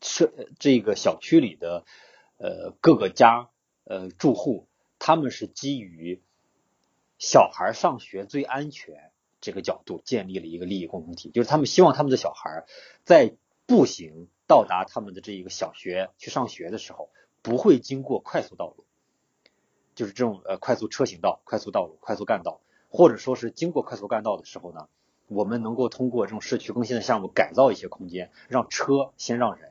[0.00, 1.84] 是这个小区里的。
[2.38, 3.50] 呃，各个家
[3.84, 4.66] 呃住户，
[4.98, 6.20] 他们是基于
[7.16, 12.64] 小孩上学最安全这个角度建立了一个利益共同体，就是他们希望他们的小孩
[13.04, 17.10] 在步行到达他们的这一个小学去上学的时候，
[17.42, 18.86] 不会经过快速道路，
[19.94, 24.88] 就是这种呃快速车行道、快速道路、快速干道，或者说是经过快速干道的时候呢，
[25.28, 29.70] 我们能够通过这种社区更新的项目改造一些空间，让车先让人。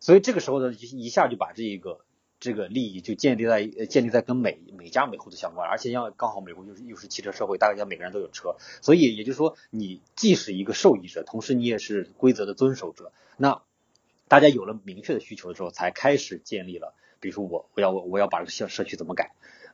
[0.00, 2.00] 所以这个时候呢，一下就把这一个
[2.40, 13.12] 这个利益就建立在建立在跟每每家每户的相关，而且要刚好美国又是又是汽车社会，大家每个人都有车，所以也就是说，你既是一个受益者，同时你也是规则的遵守者。
[13.36, 13.62] 那
[14.26, 19.30] 大家有了明确的需求的时候，才开始建立了，比如说我我要我要把这个小社区怎么改，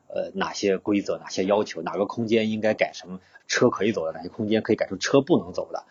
[0.07, 3.19] 呃，哪些规则，哪些要求，哪个空间应该改成
[3.49, 5.87] 车可以走的，哪些空间可以改成车不能走的，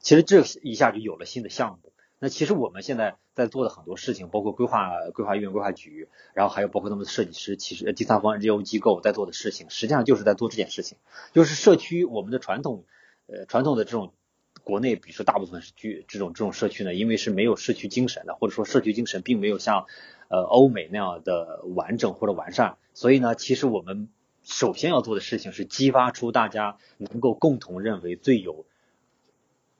[0.00, 1.92] 其实这一下就有了新的项目。
[2.18, 10.98] 那其实我们现在在做的很多事情，包括规划规划院、规划局，然后还有包括他们的设计师，其实第三方 NGO 机构在做的事情，实际上就是在做这件事情，
[11.32, 12.84] 就是社区我们的传统
[13.26, 14.14] 呃传统的这种
[14.62, 19.86] 国内，比如说大部分是居这种这种社区呢，因为是没有社区精神的，或者说社区精神并没有像
[20.32, 24.08] 呃欧美那样的完整或者完善，所以呢，其实我们
[24.42, 28.64] 首先要做的事情是激发出大家能够共同认为最有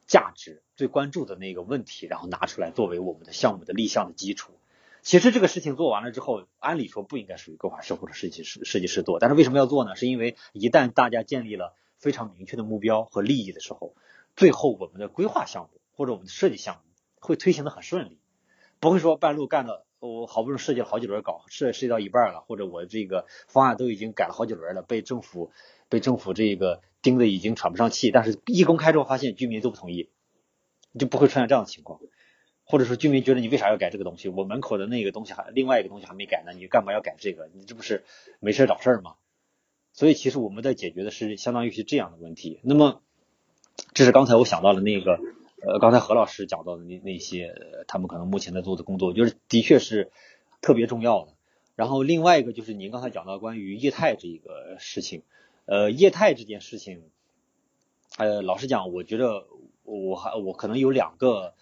[0.06, 4.52] 价值、最关注的那个问题，然后拿出来作为我们的项目的立项的基础。
[5.00, 9.96] 其实这个事情做完了之后，按理说不应该属于规划师或者设计师设计师做，但是为什么要做呢？
[9.96, 13.94] 是因为一旦大家建立了非常明确的目标和利益的时候，
[14.36, 16.82] 最后我们的规划项目或者我们的设计项目
[17.20, 18.18] 会推行的很顺利，
[18.80, 25.52] 不会说半路干了我好不容易设计了好几轮稿，设设计到一半了，或者我这个方案都已经改了好几轮了，被政府
[25.88, 30.08] 被政府这个盯的已经喘不上气，但是一公开之后发现居民都不同意，
[30.98, 32.00] 就不会出现这样的情况。
[32.64, 34.28] 或者说居民觉得你为啥要改这个东西？
[34.28, 37.48] 我门口的那个东西还另外一个东西还没改呢，你干嘛要改这个？
[37.54, 38.04] 你这不是
[38.40, 39.14] 没事找事儿吗？
[39.92, 42.60] 所以其实我们在解决的是相当于是这样的问题。
[42.62, 43.02] 那么
[43.94, 45.20] 这是刚才我想到的那个
[45.64, 47.54] 呃，刚才何老师讲到的那那些
[47.88, 50.10] 他们可能目前在做的工作，就是的确是
[50.60, 51.32] 特别重要的。
[51.76, 55.22] 然后另外一个就是您刚才讲到关于业态这一个事情，
[55.66, 57.02] 呃，业态这件事情，
[58.18, 59.46] 呃，老实讲，我觉得
[59.84, 61.54] 我还我可能有两个。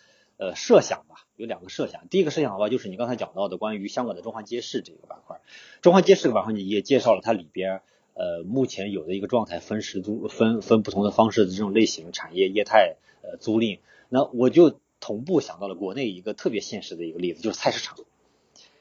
[0.42, 2.08] 呃，设想吧，有两个设想。
[2.08, 5.38] 第一个设想的话，就是你刚才讲到的关于香港的中环街市这个板块。
[5.82, 7.82] 中环街市这个板块，你也介绍了它里边
[8.14, 13.80] 呃目前有的一个状态，分时租、分分不同的方式的这种类型产业业态呃租赁。
[14.08, 17.96] 那我就同步想到了国内一个特别现实的一个例子，就是菜市场。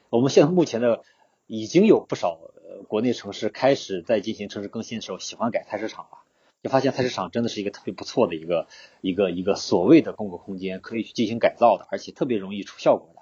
[0.09, 1.03] 我们现在目前的
[1.47, 6.19] 已经有不少呃国内城市开始在进行城市更新的时候，喜欢改菜市场了。
[6.61, 8.67] 就发现菜市场真的是一个特别不错的一个
[8.99, 13.21] 一个一个所谓的公共空间，可以去进行改造的，而且特别容易出效果的。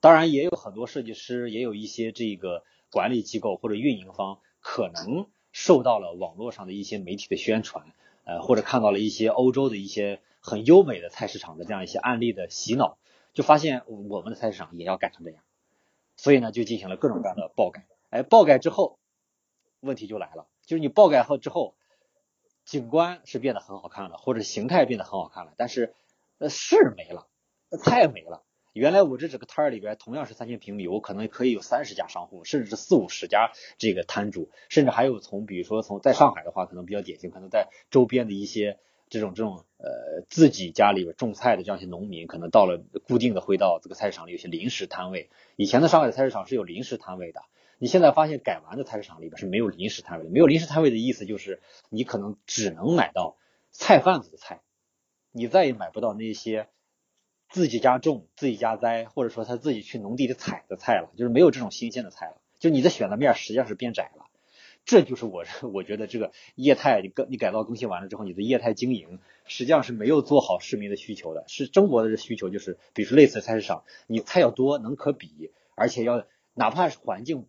[0.00, 7.86] 当然，也有很多设计师，也有一些这个管理机构或者运营方，可能受到了网络上的一些媒体的宣传，
[8.24, 12.98] 呃，或者看到了一些欧洲的一些很优美的菜市场的这样一些案例的洗脑，
[13.32, 15.42] 就发现我们的菜市场也要改成这样，
[16.16, 17.86] 所以呢，就进行了各种各样的爆改。
[18.10, 18.98] 哎，爆改之后，
[19.80, 21.74] 问题就来了，就是你爆改后之后。
[22.66, 25.92] 景观是变得很好看了，或者形态变得很好看了，但是
[26.38, 27.26] 呃是没了，
[27.78, 28.42] 菜没了。
[28.72, 38.78] 原来我这整个摊儿里边同样是三千平米，我可能可以有三十家商户，甚至是四五十家这个摊主，甚至还有从比如说从在上海的话，可能比较典型，可能在周边的一些
[39.10, 45.28] 这种这种呃自己家里边种菜的这样一些农民，可能到了固定的会到这个菜市场里有些临时摊位。
[45.56, 47.42] 以前的上海的菜市场是有临时摊位的。
[47.78, 51.60] 你现在发现改完的菜市场里边是没有临时摊位的，没有临时摊位的意思就是
[51.90, 53.36] 你可能只能买到
[53.70, 54.62] 菜贩子的菜，
[55.32, 56.68] 你再也买不到那些
[57.50, 62.40] 自己家种、自己家栽，或者说他自己去农地里采的菜了，就是没有这种新鲜的菜了。
[62.58, 64.23] 就你的选择面实际上是变窄了，
[64.84, 71.44] 这就是我 我觉得这个业态你更你改造更新完了之后，你的业态经营实际上是没有做好市民的需求的。
[71.48, 77.46] 是中国的需求就是，比如说类似菜市场，你菜要多，能可比，而且要哪怕是环境。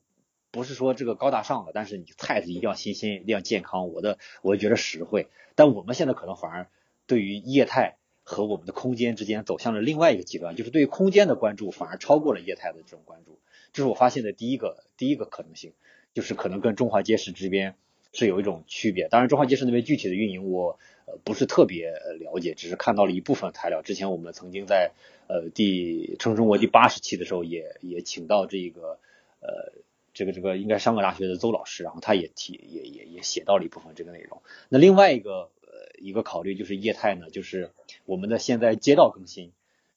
[0.52, 3.90] 不是说这个高大上的，但是你菜是一定要新鲜，一定要健康。
[3.90, 5.28] 我的，我觉得实惠。
[5.56, 6.70] 但我们现在可能反而
[7.08, 13.38] 对于业态和我们的空间之间走向了另外一个极端，就是对于空间的关注反而超过了业态的这种关注。
[13.74, 15.74] 这是我发现的第一个第一个可能性，
[16.16, 17.76] 就是可能跟中华街市这边
[18.11, 19.07] 是有一种区别。
[19.07, 23.84] 当然，中华街市那边具体的运营我呃不是特别了解，只是看到了一部分材料。
[23.84, 24.93] 之前我们曾经在
[25.28, 28.97] 呃第城市中国第八十期的时候，也也请到这个
[29.41, 29.72] 呃。
[30.18, 34.41] 这个这个应该香港大学的邹老师，然后他也提也也也写到了一部分这个内容。
[34.70, 37.72] 那另外一个呃一个考虑就是业态呢，就是
[38.05, 39.51] 我们的现在街道更新，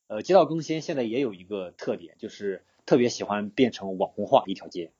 [0.08, 4.90] 呃街道更新现在也有一个特点，就是特别喜欢变成网红化一条街，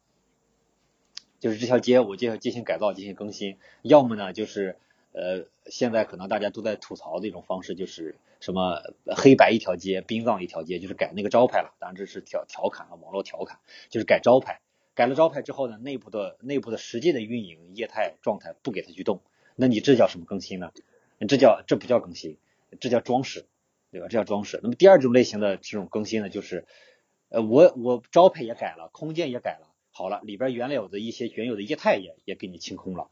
[1.38, 4.76] 就是这条街我就要进行改造进行更新，要么呢就是
[5.12, 8.82] 呃现在可能大家都在吐槽的一种方式，就是什么
[9.16, 11.74] 黑白一条街、殡葬一条街，就是改那个招牌了。
[11.78, 13.58] 当然这是调调侃啊，网络调侃，
[13.88, 14.60] 就是改招牌。
[14.94, 19.22] 改了招牌之后呢，内部的内部的实际的运营业态状态不给它去动，
[19.54, 20.72] 那你这叫什么更新呢？
[21.28, 22.36] 这叫这不叫更新，
[22.80, 23.46] 这叫装饰，
[23.92, 24.08] 对吧？
[24.08, 24.58] 这叫装饰。
[24.60, 26.64] 那么第二种类型的这种更新呢，就是
[27.28, 29.67] 呃我我招牌也改了，空间也改了，
[29.98, 33.08] 好了，里边原来有的一些原有的业态也也给你清空了。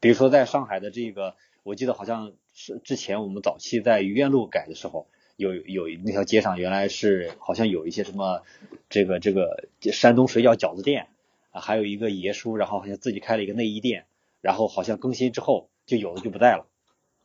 [0.00, 5.06] 比如说在上海的这个，我记得好像是之前我们早期在愚园路改的时候。
[5.36, 8.42] 有有那条街上原来是好像有一些什么
[8.88, 11.08] 这个这个山东水饺饺子店。
[11.52, 14.06] 啊，还有一个爷叔，然后好像自己开了一个内衣店，
[14.40, 16.66] 然后好像更新之后就有的就不在了，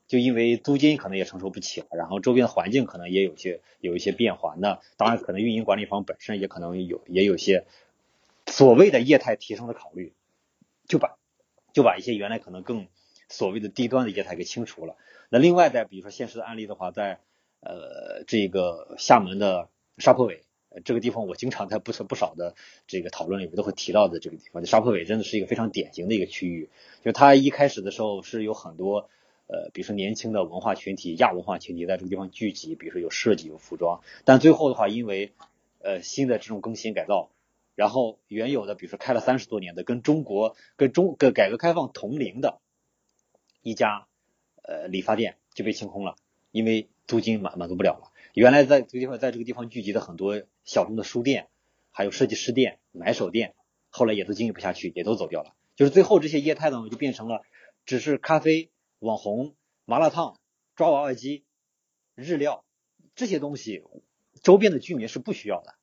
[0.06, 7.66] 就因为租金可能也承受不起了，然后周边的环境可能也有些有一些变化，那当然可能运营管理方本身也可能有也有些
[8.58, 10.16] 所谓的业态提升的考虑，
[10.88, 11.20] 就把
[11.74, 12.88] 就把一些原来可能更
[13.30, 14.96] 所谓的低端的业态给清除了。
[15.30, 17.20] 那另外再比如说现实的案例的话，在
[17.60, 20.42] 呃这个厦门的沙坡尾
[20.84, 22.56] 这个地方，我经常在不不少的
[22.88, 26.68] 这个讨论里面都会提到的这个地方，就沙坡尾真的是一个非常典型的一个区域。
[27.06, 29.08] 就它一开始的时候是有很多
[29.46, 35.32] 呃，比如说年轻的文化群体、亚文化群体在这个地方聚集，比如说有设计、有服装，但最后的话，因为
[35.84, 37.30] 呃新的这种更新改造。
[37.78, 42.60] 然后原有的，比如说开了三十多年的，跟中国、跟中、跟改革开放同龄的
[43.62, 44.08] 一家
[44.64, 46.16] 呃理发店就被清空了，
[46.50, 48.12] 因为租金满满足不了了。
[48.34, 51.50] 原来在这个地方，在这个地方聚集的很多小众的书店，
[51.92, 53.54] 还有设计师店、买手店，
[53.90, 55.54] 后来也都经营不下去，也都走掉了。
[55.76, 57.44] 就是最后这些业态呢，就变成了
[57.86, 59.54] 只是咖啡、网红、
[59.86, 60.40] 麻辣烫、
[60.76, 61.46] 抓娃娃机、
[62.16, 62.66] 日料
[63.14, 63.84] 这些东西，
[64.42, 65.76] 周边的居民是不需要的。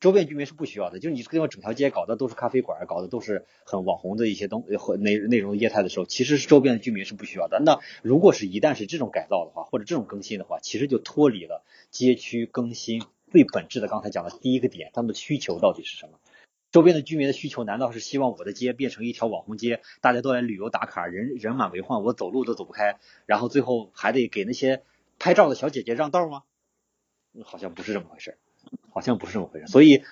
[0.00, 7.60] 周边居民是不需要的，就是你这个地方整条街搞的都是咖啡馆，搞的都是很网红的一些东和内内容业态的时候，其实是周边的居民是不需要的。
[7.60, 16.18] 那如果是一旦是这种改造的话，或者这种更新的话，其实就脱离了街区更新最本质的刚才讲的第一个点，他们的需求到底是什么？
[16.72, 24.82] 周边的居民的需求难道是希望我的街变成一条网红街，大家都来旅游打卡，人人满为患，我走路都走不开，然后最后还得给那些
[25.18, 26.44] 拍照的小姐姐让道吗？
[27.44, 28.38] 好像不是这么回事。
[28.90, 30.02] 好像不是这么回事，所以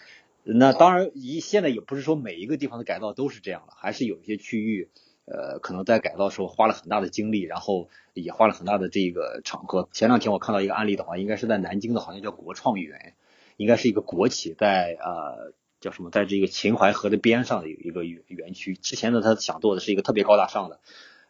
[0.45, 4.89] 那当然，一现在也不是说每一个地方的改造都是这样的，还是有一些区域，
[5.27, 9.89] 呃，可能在改造时候花了很大的精力，然后也花了很大的这个场合。
[9.93, 13.15] 前两天我看到一个案例的话，应该是在南京的，好像叫国创园，
[13.57, 18.75] 应该是一个国企，在呃叫什么，在这个秦淮河的边上的有一个园园区。
[18.75, 20.81] 之前呢，他想做的是一个特别高大上的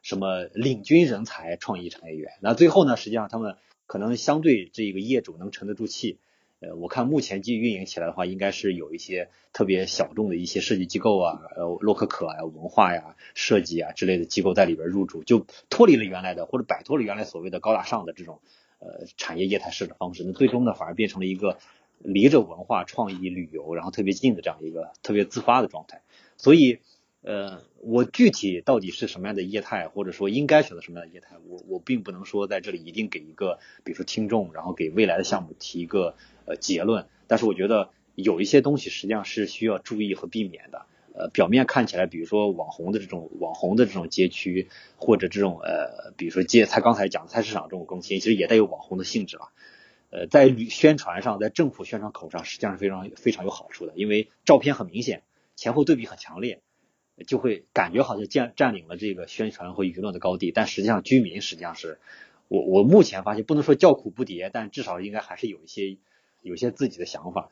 [0.02, 3.56] 什么领军人才创意产业园，那最后呢，实际上他们
[3.86, 6.18] 可能相对这个业主能沉得住气。
[6.60, 18.40] 呃，我看目前运营起来的话，应该是有一些特别小众的一些设计机构啊，呃，洛可可啊、文化呀、设计啊之类的机构在里边入驻，就脱离了原来的或者摆脱了原来所谓的高大上的这种
[18.80, 21.58] 呃产业业态式的方式，那最终呢，反而变成了一个
[21.98, 26.02] 离着文化创意旅游然后特别近的这样一个特别自发的状态，
[26.36, 26.80] 所以。
[27.20, 36.14] 呃，我具体到底是什么样的业态，或者说应该选择什么样的业态，我我并不能说在这里一定给一个，比如说听众，然后给未来的项目提一个
[36.46, 37.06] 呃结论。
[37.26, 40.86] 但是我觉得有一些东西实际上是需要注意和避免的。
[41.14, 49.50] 呃，表面看起来，比如说网红的这种网红的这种街区，或者这种呃，比如说街菜刚才讲的菜市场这种更新，其实也带有网红的性质了。
[50.10, 55.24] 呃，在宣传上，在政府宣传口上，实际上是非常非常有好处的，因为照片很明显，
[55.56, 56.60] 前后对比很强烈。
[57.26, 61.98] 就会感觉好像占占领了这个宣传和舆论的高地，但实际上居民实际上是，
[62.48, 65.98] 我我目前发现不能说叫苦不迭，但至少应该还是有一些
[66.42, 67.50] 有一些自己的想法的。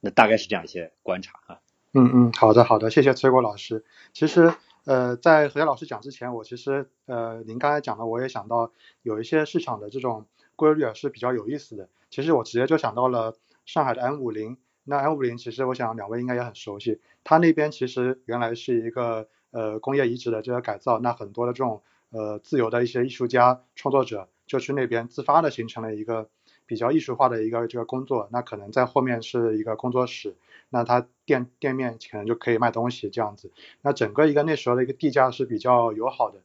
[0.00, 1.60] 那大概是这样一些观察啊。
[1.92, 3.84] 嗯嗯，好的好的，谢谢崔国老师。
[4.12, 10.26] 其实呃，在何佳老师讲之前，我其实呃您刚才讲的，我也想到有一些市场的这种
[10.56, 11.88] 规律啊是比较有意思的。
[12.10, 14.58] 其实我直接就想到了上海的 M 五零。
[14.84, 26.28] 那 M 五零其实我想两位应该也很熟悉，它那边其实原来是一个呃工业遗址的这个改造，那很多的这种呃自由的一些艺术家创作者就去那边自发的形成了一个
[26.66, 30.36] 比较艺术化的一个这个工作，那可能在后面是一个工作室，
[30.70, 33.50] 那它店店面可能就可以卖东西这样子，
[33.82, 36.40] 那整个一个那时候的一个地价是比较友好的，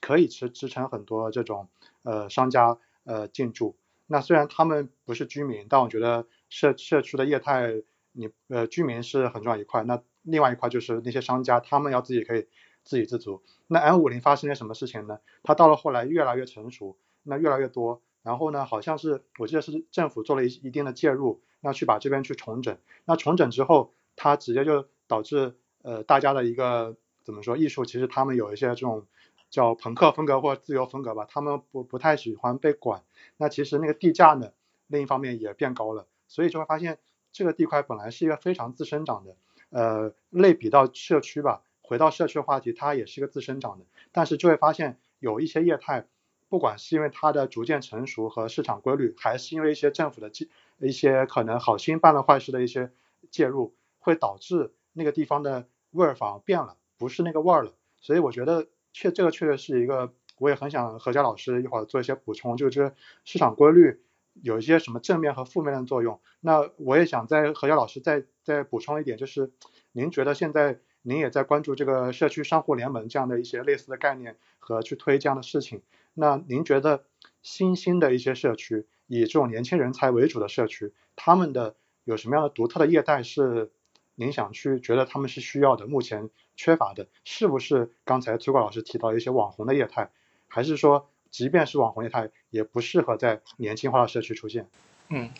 [0.00, 1.68] 可以支支撑很多这种
[2.02, 3.76] 呃商家呃进驻。
[4.06, 7.82] 那虽然他们不是居民，但我觉得社社区的业态，
[8.12, 9.82] 你呃居民是很重要一块。
[9.84, 12.46] 那另外一块就是那些商家，他们要自己可以
[12.84, 13.42] 自给自足。
[13.68, 15.18] 那 M 五零发生了什么事情呢？
[15.42, 18.02] 它到了后来越来越成熟，那越来越多。
[18.22, 22.76] 然后呢，好像是我记得是政府做了一一定的介入，要去把这边去重整。
[23.06, 29.06] 那重整之后，它直接就导致呃大家的一个怎么说艺术，其实他们有一些这种。
[29.52, 33.02] 叫朋克风格或自由风格吧，他们不不太喜欢被管。
[33.36, 34.50] 那其实那个地价呢，
[34.86, 36.98] 另一方面也变高了，所以就会发现
[37.30, 39.36] 这个地块本来是一个非常自生长的，
[39.68, 43.84] 呃，类比到社区吧，回到社区话题，它也是一个自生长的。
[44.12, 46.06] 但是就会发现有一些业态，
[46.48, 52.90] 不管是因为它的逐渐成熟和市场规律，还是因为一些政府的介一些可能好心办了坏事的一些
[53.30, 57.74] 介入，会导致那个地方的味儿反而变了，不是那个味儿了。
[58.00, 58.66] 所以我觉得。
[58.94, 62.92] 确，这个确实是一个，我也很想何佳老师一会儿做一些补充，就是
[63.24, 64.02] 市场规律
[64.34, 66.20] 有一些什么正面和负面的作用。
[66.40, 69.52] 那我也想在何佳老师再再补充一点，就是
[69.92, 75.82] 您觉得现在您也在关注这个社区商户联盟这样的一些类似的概念和去推这样的事情。
[76.14, 77.04] 那您觉得
[77.42, 81.74] 新兴的一些社区，以这种年轻人才为主的社区，他们的
[82.04, 83.70] 有什么样的独特的业态是
[84.14, 90.10] 您想去觉得他们是需要的，目前缺乏的，是不是刚才崔国老师提到一些网红的业态，
[90.48, 94.64] 还是说即便是网红业态，也不适合在年轻化的社区出现？
[95.08, 95.30] 嗯，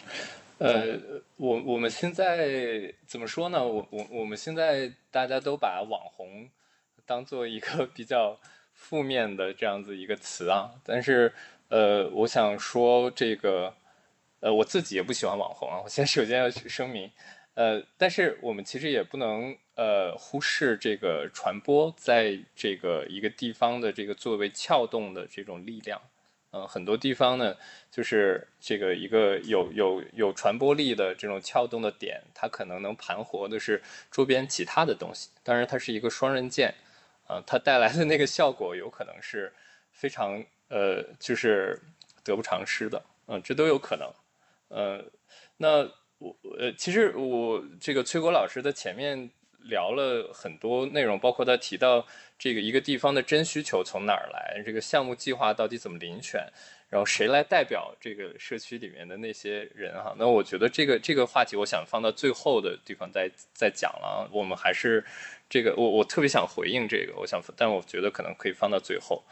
[0.59, 0.99] 呃，
[1.37, 3.65] 我我们现在怎么说呢？
[3.65, 6.49] 我我我们现在大家都把网红
[7.05, 8.41] 当做一个比较
[8.73, 11.33] 负面的这样子一个词啊，但是
[11.69, 13.75] 呃，我想说这个，
[14.41, 17.11] 呃，我自己也不喜欢网红啊，我先首先要声明。
[17.55, 26.01] 呃，但是我们其实也不能呃忽视这个传播在这个一个地方的这个作为撬动的这种力量。
[26.51, 27.57] 嗯，很多地方呢，
[27.91, 35.31] 就是这个一个有有有传播力的这种撬动的点，它可能能盘活的是周边其他的东西。
[35.43, 36.75] 当然，它是一个双刃剑，
[37.27, 39.51] 啊，它带来的那个效果有可能是
[39.93, 41.81] 非常呃，就是
[42.23, 43.03] 得不偿失的。
[43.29, 44.13] 嗯，这都有可能。
[44.69, 45.03] 呃，
[45.57, 45.91] 那。
[46.19, 49.29] 我呃，其实我这个崔国老师的前面
[49.65, 52.07] 聊了很多内容，包括他提到
[52.39, 56.47] 这个一个地方的真需求从哪儿来，这个项目计划到底怎么遴选，
[56.89, 60.15] 然后谁来代表这个社区里面的那些人哈？
[60.19, 64.29] 那我觉得这个这个话题，我想放到最后的地方再再讲了。
[64.33, 65.05] 我们还是
[65.49, 69.23] 这个，我我特别想回应这个，我想，但我觉得可能可以放到最后。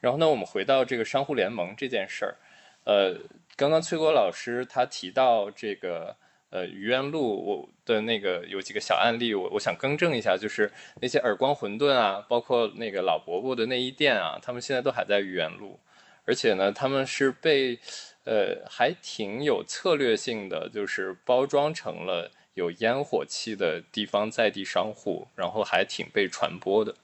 [0.00, 2.36] 然后呢，我们回到这个商户联盟这件事儿，
[2.84, 3.18] 呃，
[3.56, 6.16] 刚刚崔国老师他提到这个。
[6.50, 15.78] 呃，愚园路我的那个有几个小案例，我我想更正一下，就是那些耳光馄饨啊，包括那个老伯伯的内衣店啊，他们现在都还在愚园路，
[16.24, 17.78] 而且呢，他们是被
[18.24, 26.94] 呃还挺有策略性的，就是包装成了有烟火气的地方在地商户，然后还挺被传播的。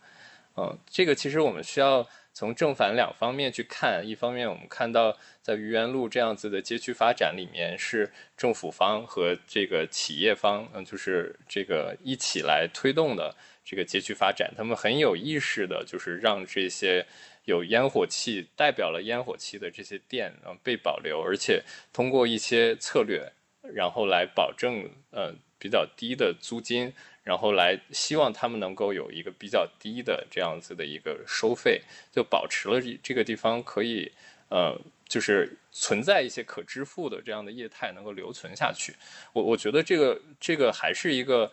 [0.57, 2.07] 嗯，这个其实我们需要。
[2.35, 13.33] 从正反两方面去看，一方面我们看到在愚园路这样子的街区发展里面，是政府方和这个企业方，嗯，就是这个一起来推动的
[13.65, 17.07] 这个街区发展，他们很有意识的，就是让这些
[17.45, 21.63] 有烟火气、代表了烟火气的这些店，嗯，被保留，而且
[21.93, 23.33] 通过一些策略，
[23.73, 26.93] 然后来保证，呃，比较低的租金。
[27.25, 31.81] 然后来希望他们能够有一个比较低的这样子的一个收费，
[32.13, 34.13] 就保持了这个地方可以，
[34.51, 38.95] 呃，就是存在一些可支付的这样的业态能够留存下去。
[39.33, 41.51] 我我觉得这个这个还是一个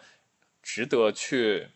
[0.62, 1.70] 值得去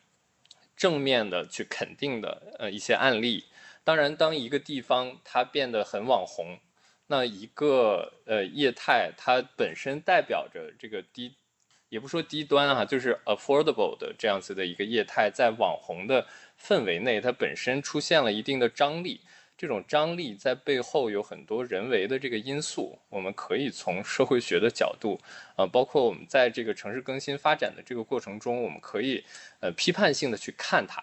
[0.76, 3.46] 正面的去肯定的呃一些案例。
[3.86, 6.60] 当然，当一个地方它变得很网红，
[7.08, 11.36] 那一个呃业态它本身代表着这个低。
[11.96, 16.28] 也不说低端啊，就是 affordable 的这样子的一个业态，在网红的
[16.62, 19.22] 氛围内，它本身出现了一定的张力。
[19.58, 25.18] 这种张力在背后有很多人为的这个因素，我们可以从社会学的角度，
[25.56, 29.24] 啊，包括我们在这个城市更新发展的这个过程中，我们可以
[29.62, 31.02] 呃批判性的去看它。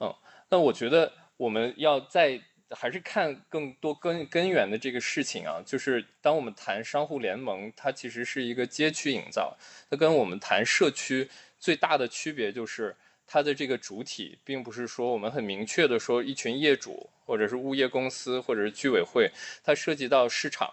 [0.00, 0.14] 嗯，
[0.50, 2.38] 那我觉得我们要在。
[2.74, 9.56] 还是看更多根根源的这个事情啊，就是当我们谈商户联盟，它其实是一个街区营造，
[9.90, 12.96] 它跟我们谈社区最大的区别就是
[13.26, 19.30] 它的这个主体，并不是说我们很明确的说一群业主，或者是物业公司，或者是居委会，
[19.62, 20.72] 它涉及到市场，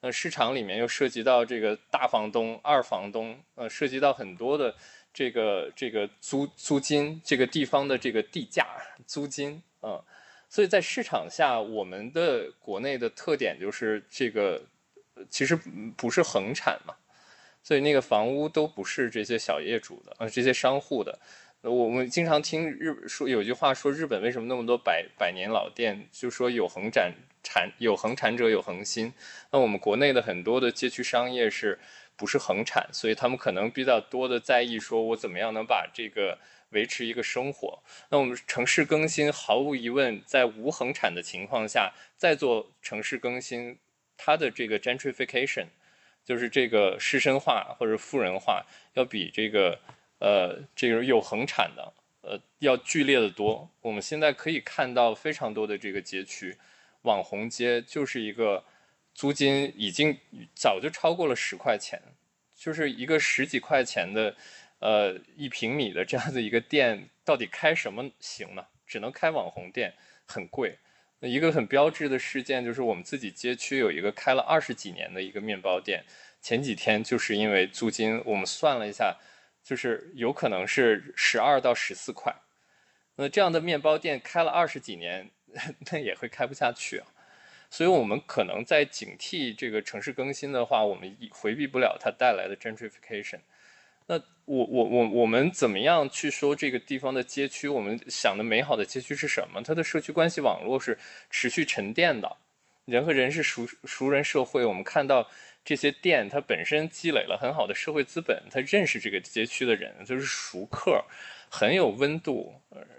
[0.00, 4.74] 呃，市场里面又涉及到这个大房东、二房东，呃，涉及到很多的
[5.12, 8.66] 这个这个租租金，这个地方的这个地价
[9.06, 10.00] 租金，嗯。
[10.52, 14.60] 所以在市场下，我们的国内的特点就是这个，
[15.30, 15.54] 其实
[15.96, 16.92] 不是恒产嘛，
[17.62, 21.16] 所以那个房屋都不是这些小业主的，呃，这些商户的。
[21.62, 26.08] 我们经常听日说有句话说，日本为什么那么多百百年老店？
[26.10, 27.14] 就说有恒产
[27.44, 29.12] 产，有恒产者有恒心。
[29.52, 31.78] 那我们国内的很多的街区商业是
[32.16, 32.88] 不是恒产？
[32.92, 36.38] 所以他们可能比较多的在意说，我怎么样能把这个。
[36.70, 43.76] 维持一个生活，那我们城市更新毫无疑问，在无恒产的情况下再做城市更新，
[44.16, 45.66] 它的这个 gentrification，
[46.24, 48.64] 就是这个士绅化或者富人化，
[48.94, 49.80] 要比这个
[50.18, 51.92] 呃这个有恒产的
[52.22, 53.68] 呃要剧烈的多。
[53.80, 56.56] 我们现在可以看到非常多的这个街区，
[57.02, 58.62] 网红街就是一个
[59.12, 60.16] 租金已经
[60.54, 62.00] 早就超过了十块钱，
[62.54, 64.36] 就是一个十几块钱的。
[64.80, 68.66] 呃，一平米的这样的一个店，到底开什么行呢？
[68.86, 69.94] 只能开网红店，
[70.26, 70.78] 很贵。
[71.20, 76.04] 那一个很标志的事件就是，我们自己街区有一个开了二十几年的一个面包店，
[76.40, 79.18] 前几天就是因为租金，我们算了一下，
[79.62, 82.34] 就是有可能是十二到十四块。
[83.16, 85.30] 那这样的面包店开了二十几年，
[85.92, 87.06] 那也会开不下去啊。
[87.68, 93.40] 所以我们可能在警惕这个城市更新的话，我们回避不了它带来的 gentrification。
[94.10, 97.68] 那我我我我们怎么样去说这个地方的街区？
[97.68, 99.62] 我们想的美好的街区是什么？
[99.62, 100.98] 它的社区关系网络是
[101.30, 102.36] 持续沉淀的，
[102.86, 104.64] 人和人是熟熟人社会。
[104.64, 105.30] 我们看到
[105.64, 111.04] 这些店，它本身积累了很好的社会资本，它认识这个街区的人，就是熟客，
[111.48, 112.52] 很有温度。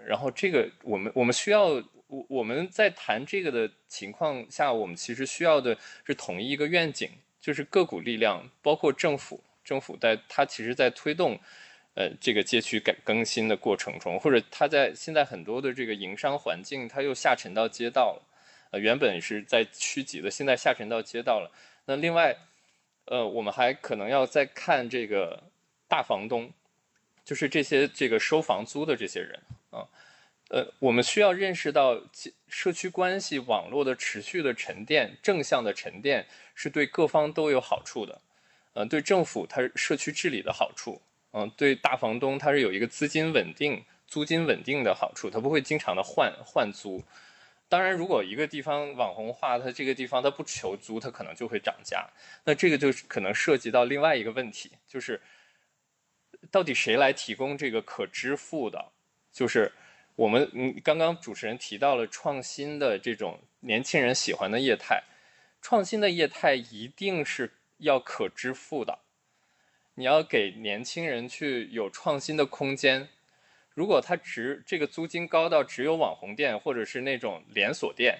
[0.06, 1.82] 然后这个我们我们需要。
[2.08, 5.74] 我我们在谈这个的情况下，我们其实需要的
[6.06, 7.08] 是统一一个愿景，
[7.40, 11.38] 就是各股力量，包括政府，政府在它其实在推动，
[11.94, 18.22] 呃，这个街区改更新的过程中，或者它在现在很多的这个营商环境，它又下沉到街道了，
[18.70, 21.50] 呃，原本是在区级的，现在下沉到街道了。
[21.84, 22.36] 那另外，
[23.06, 25.42] 呃，我们还可能要再看这个
[25.88, 26.52] 大房东，
[27.24, 29.40] 就是这些这个收房租的这些人
[29.70, 29.86] 啊。
[30.48, 31.98] 呃，我们需要认识到
[32.46, 38.20] 社区关系网络的持续的沉淀，正向的沉淀是对各方都有好处的。
[38.72, 41.00] 呃，对政府它社区治理的好处，
[41.32, 47.02] 嗯，对大房东它是有一个资金稳定、租金稳定的好处，它不会经常的换换租。
[47.68, 52.08] 当然，如果一个地方网红化，它这个地方它不求租，它可能就会涨价。
[52.44, 55.20] 那这个就是可能涉及到另外一个问题，就是
[56.50, 58.92] 到底谁来提供这个可支付的，
[59.32, 59.72] 就是。
[60.14, 65.02] 我们嗯，刚刚主持人提到了创新的这种年轻人喜欢的业态，
[65.62, 67.50] 创新的业态一定是
[67.82, 68.98] 要可支付的。
[69.94, 73.08] 你要给年轻人去有创新的空间。
[73.74, 78.18] 如果他只这个租金高到只有网红店或者是那种连锁店，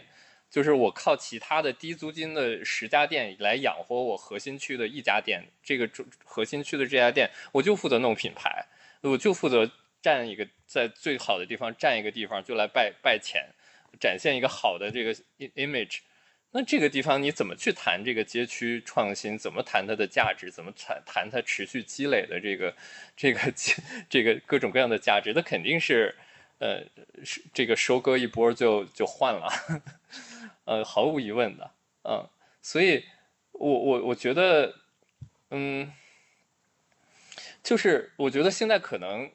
[0.51, 5.91] 就是我靠其他的低租金的十家店来养活我核心区的一家店，这个
[6.25, 8.67] 核心区的这家店我就负责弄品牌，
[9.01, 9.71] 我就负责。
[10.03, 13.47] 占一个在最好的地方占一个地方就来拜拜钱，
[14.01, 15.15] 展现一个好的这个
[15.55, 16.01] image，
[16.53, 19.39] 那这个地方你怎么去谈这个街区创新？
[19.39, 20.51] 怎么谈它的价值？
[20.51, 22.75] 怎么谈谈它持续积累的这个
[23.17, 23.53] 这个
[24.09, 25.33] 这个各种各样的价值？
[25.35, 26.15] 那肯定是
[26.59, 26.83] 呃
[27.53, 29.49] 这个收割一波就就换了，
[30.65, 31.71] 呃毫无疑问的，
[32.05, 32.29] 嗯，
[32.61, 33.05] 所以
[33.53, 34.75] 我我我觉得
[35.51, 35.93] 嗯，
[37.63, 39.31] 就是我觉得现在可能。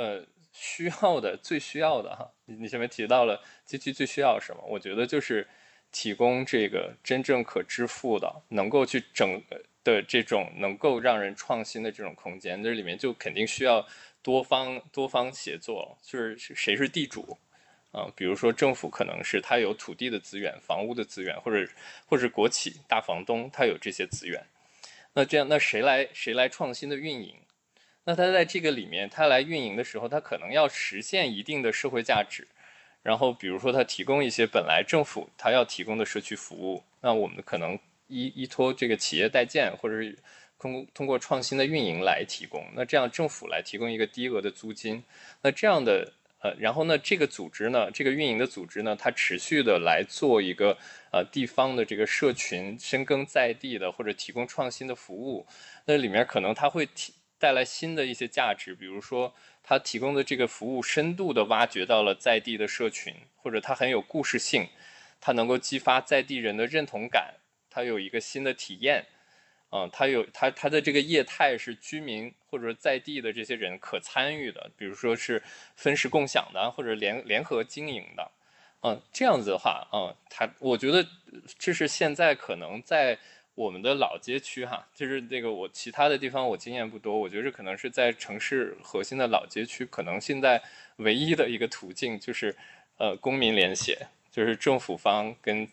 [0.00, 4.62] 呃，需要的最需要的哈，你你前面提到了街区最需要什么？
[4.64, 5.44] 我觉得就是
[5.90, 9.42] 提供这个真正可支付的，能够去整
[9.82, 12.62] 的这种能够让人创新的这种空间。
[12.62, 13.86] 这里面就肯定需要
[14.22, 17.38] 多方多方协作，就是谁是地主
[17.92, 18.06] 啊？
[18.14, 21.70] 比如说政府可能是他有土地的资源、房屋的资源，或者
[22.06, 24.44] 或者国企大房东他有这些资源。
[25.14, 27.34] 那这样，那谁来谁来创新的运营？
[28.04, 32.46] 那它在这个里面，它来运营的时候，它可能要实现一定的社会价值，
[33.08, 40.14] 然后比如说它提供一些本来政府它要提供的社区服务，那我们可能依依托这个企业代建，或者是
[40.58, 42.62] 通通过创新的运营来提供。
[42.74, 45.02] 那这样政府来提供一个低额的租金，
[45.40, 46.12] 那这样的
[46.42, 50.76] 呃，然后呢，这个组织呢，这个运营的组织呢，它持续的来做一个
[51.10, 55.46] 呃地方的这个社群深耕在地的或者提供创新的服务，
[55.86, 57.14] 那里面可能它会提。
[57.40, 59.32] 带来新的一些价值，比如说
[59.68, 64.66] 它提供的这个服务深度的挖掘到了在地的社群，或者它很有故事性，
[65.20, 67.34] 它能够激发在地人的认同感，
[67.68, 69.04] 它有一个新的体验，
[69.70, 75.42] 嗯，它有它它的这个业态是居民或者在地的这些人可参与的，比如说是
[75.76, 78.30] 分时共享的或者联联合经营的，
[78.80, 81.06] 嗯，这样子的话，嗯，它我觉得
[81.58, 83.18] 这是现在可能在。
[83.58, 90.62] 我们的老街区哈，就是那个我其他的地方我经验不多，我觉得可能是在城市核心的老街区，可能现在
[90.98, 92.54] 唯一的一个途径就是，
[92.98, 95.68] 呃，公民联协，就是政府方跟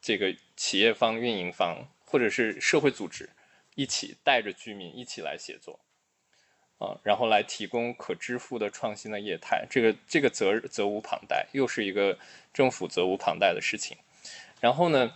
[0.00, 3.28] 这个企业方、运营方或者是社会组织
[3.74, 5.78] 一起带着居民一起来协作，
[6.78, 12.18] 啊，然后来提供可支付的创新的业态，这个这个责责无旁贷，又是一个
[12.54, 13.98] 政府责无旁贷的事情，
[14.62, 15.12] 然后呢？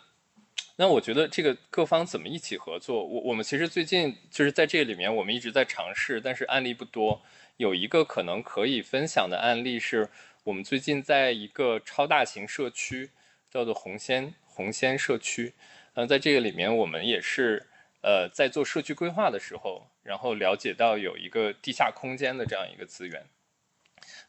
[0.76, 3.04] 那我觉得这个各方怎么一起合作？
[3.04, 7.22] 我我们其实最近就是在这个里面，我们一直在尝试，但是案例不多。
[7.58, 10.08] 有一个可能可以分享的案例是，
[10.44, 13.10] 我们最近在一个超大型社区，
[13.50, 15.52] 叫做红仙红仙社区。
[15.94, 17.66] 嗯，在这个里面，我们也是
[18.00, 23.26] 呃在做社区规划的时候，然后了解到有一个地下空间的这样一个资源，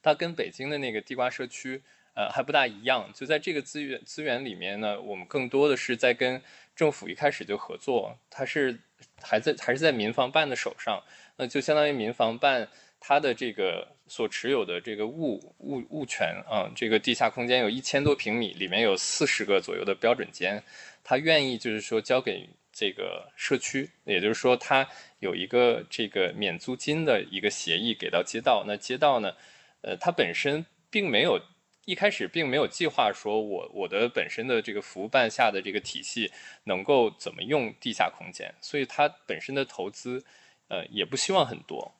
[0.02, 1.82] 它跟北京的那个地瓜社区。
[2.14, 3.10] 呃，还不大一样。
[3.14, 6.42] 就在这个资源资源里面呢，我们更多的是在跟
[6.76, 8.80] 政府一开始就合作，它是
[9.22, 11.02] 还在还是在民防办的手上。
[11.38, 12.68] 那就相当于民防办
[13.00, 20.64] 它的这个所持有的这个物物物权啊，这个地下空间有一千多平米，里面有四十个左右的标准间，
[21.04, 24.88] 他愿意就是说交给这个社区，也就是说，它
[25.20, 28.64] 有一个这个免租金的一个协议给到街道。
[28.66, 29.36] 那街道呢，
[29.82, 31.40] 呃，它本身并没有
[31.86, 36.32] 一开始并没有计划说我我的本身的这个服务办下的这个体系
[36.64, 40.24] 能够怎么用地下空间，所以它本身的投资，
[40.70, 41.94] 呃，也不希望很多。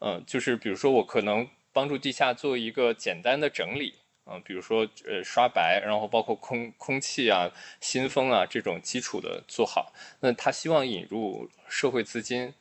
[0.00, 3.94] 嗯，就是比如说我可能帮助地下做一个简单的整理。
[4.24, 7.50] 嗯，比如说呃刷白，然后包括空空气啊、
[7.80, 9.92] 新风啊这种基础的做好。
[10.20, 12.54] 那他希望引入社会资金，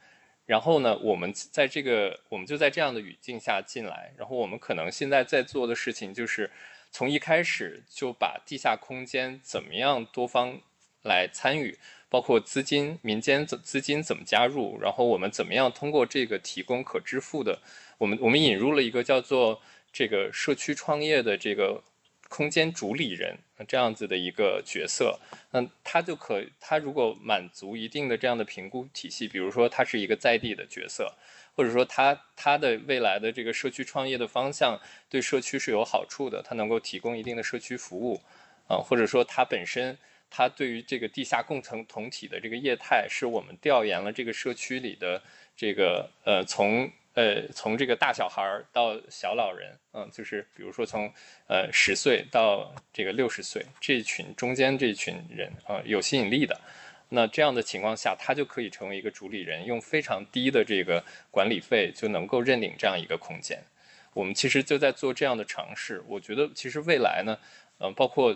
[0.51, 4.13] 然后呢，我们在这个我们就在这样的语境下进来。
[4.17, 6.51] 然后我们可能现在在做的事情就是
[6.91, 10.59] 从一开始就把地下空间怎么样多方
[11.03, 11.77] 来参与，
[12.09, 17.61] 包括资金、民间资资金怎么加入，然后我们怎么样通过这个提供可支付的，
[17.97, 19.61] 我们我们引入了一个叫做。
[19.93, 21.83] 这个社区创业的这个
[22.31, 23.37] 空间主理人
[23.67, 25.19] 这样子的一个角色，
[25.51, 31.13] 那他就可他如果满足一定的这样的评估体系，比如说他是一个在地的角色，
[31.57, 34.79] 或者说他他的未来的这个社区创业的方向
[35.09, 38.21] 对社区是有好处的，他能够提供一定的社区服务
[38.69, 39.97] 啊，或者说他本身
[40.29, 45.21] 他对于这个地下共同同体的这个业态，是我们调研了这个社区里的
[45.57, 46.89] 这个呃从。
[47.13, 51.11] 呃，从这个大小孩到小老人，嗯，就是比如说从
[51.47, 56.57] 呃十岁到这个六十岁这群中间这群人啊，有吸引力的，
[57.09, 63.61] 那这样的情况下，他就可以成为一个主理人，用非常低的这个管理费就能够认领这样一个空间。
[64.13, 66.01] 我们其实就在做这样的尝试。
[66.07, 67.38] 我觉得其实未来呢，
[67.79, 68.33] 嗯，包括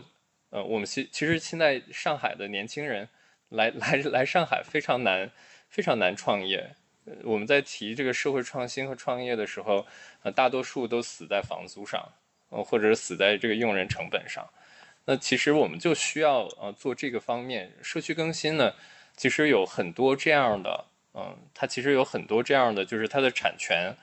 [0.50, 3.08] 呃，我们其其实现在上海的年轻人
[3.50, 5.32] 来来来上海非常难，
[5.70, 6.76] 非常难创业。
[7.24, 9.86] 我们在提这个社会创新和创业的时候，
[10.24, 12.08] 呃，大多数都死在房租上，
[12.50, 14.48] 呃，或者死在这个用人成本上。
[15.06, 18.74] 那其实我们就需要呃做这个方面社区更新呢，
[19.16, 23.96] 其实有很多这样的，嗯，它其实有很多这样的，就是它的产权，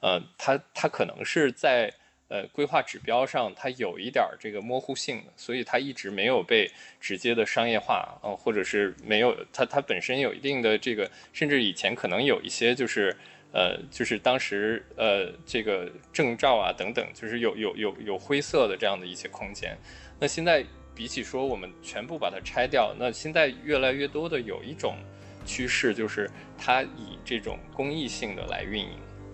[0.00, 1.92] 呃，它它可能是在。
[2.28, 13.16] 呃，规划指标上它有一点儿这个模糊性，所以它一直没有被直接的商业化啊，或者是没有它它本身有一定的这个，甚至以前可能有一些就是
[13.50, 19.74] 呃，就是当时呃这个证照啊等等，就是有有有有灰色的这样的一些空间。
[20.20, 20.62] 那现在
[20.94, 24.98] 比起说我们全部把它拆掉，那现在越来越多的有一种
[25.46, 28.90] 趋势，就是它以这种公益性的来运营。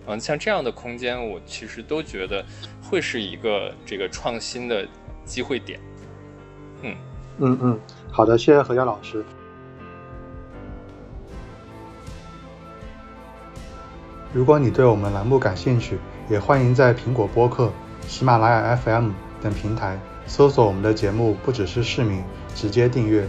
[0.07, 2.45] 嗯，像这样的空间，我其实都觉得
[2.89, 4.87] 会是一个这个创新的
[5.25, 5.79] 机会点。
[6.81, 6.95] 嗯
[7.39, 7.79] 嗯嗯，
[8.11, 9.23] 好的，谢谢何佳老师。
[14.33, 15.97] 如果你对我们栏目感兴趣，
[16.29, 17.71] 也欢迎在苹果播客、
[18.07, 23.25] 喜马拉雅 FM 等平台搜索我们的节目，不只是市民，直接订阅。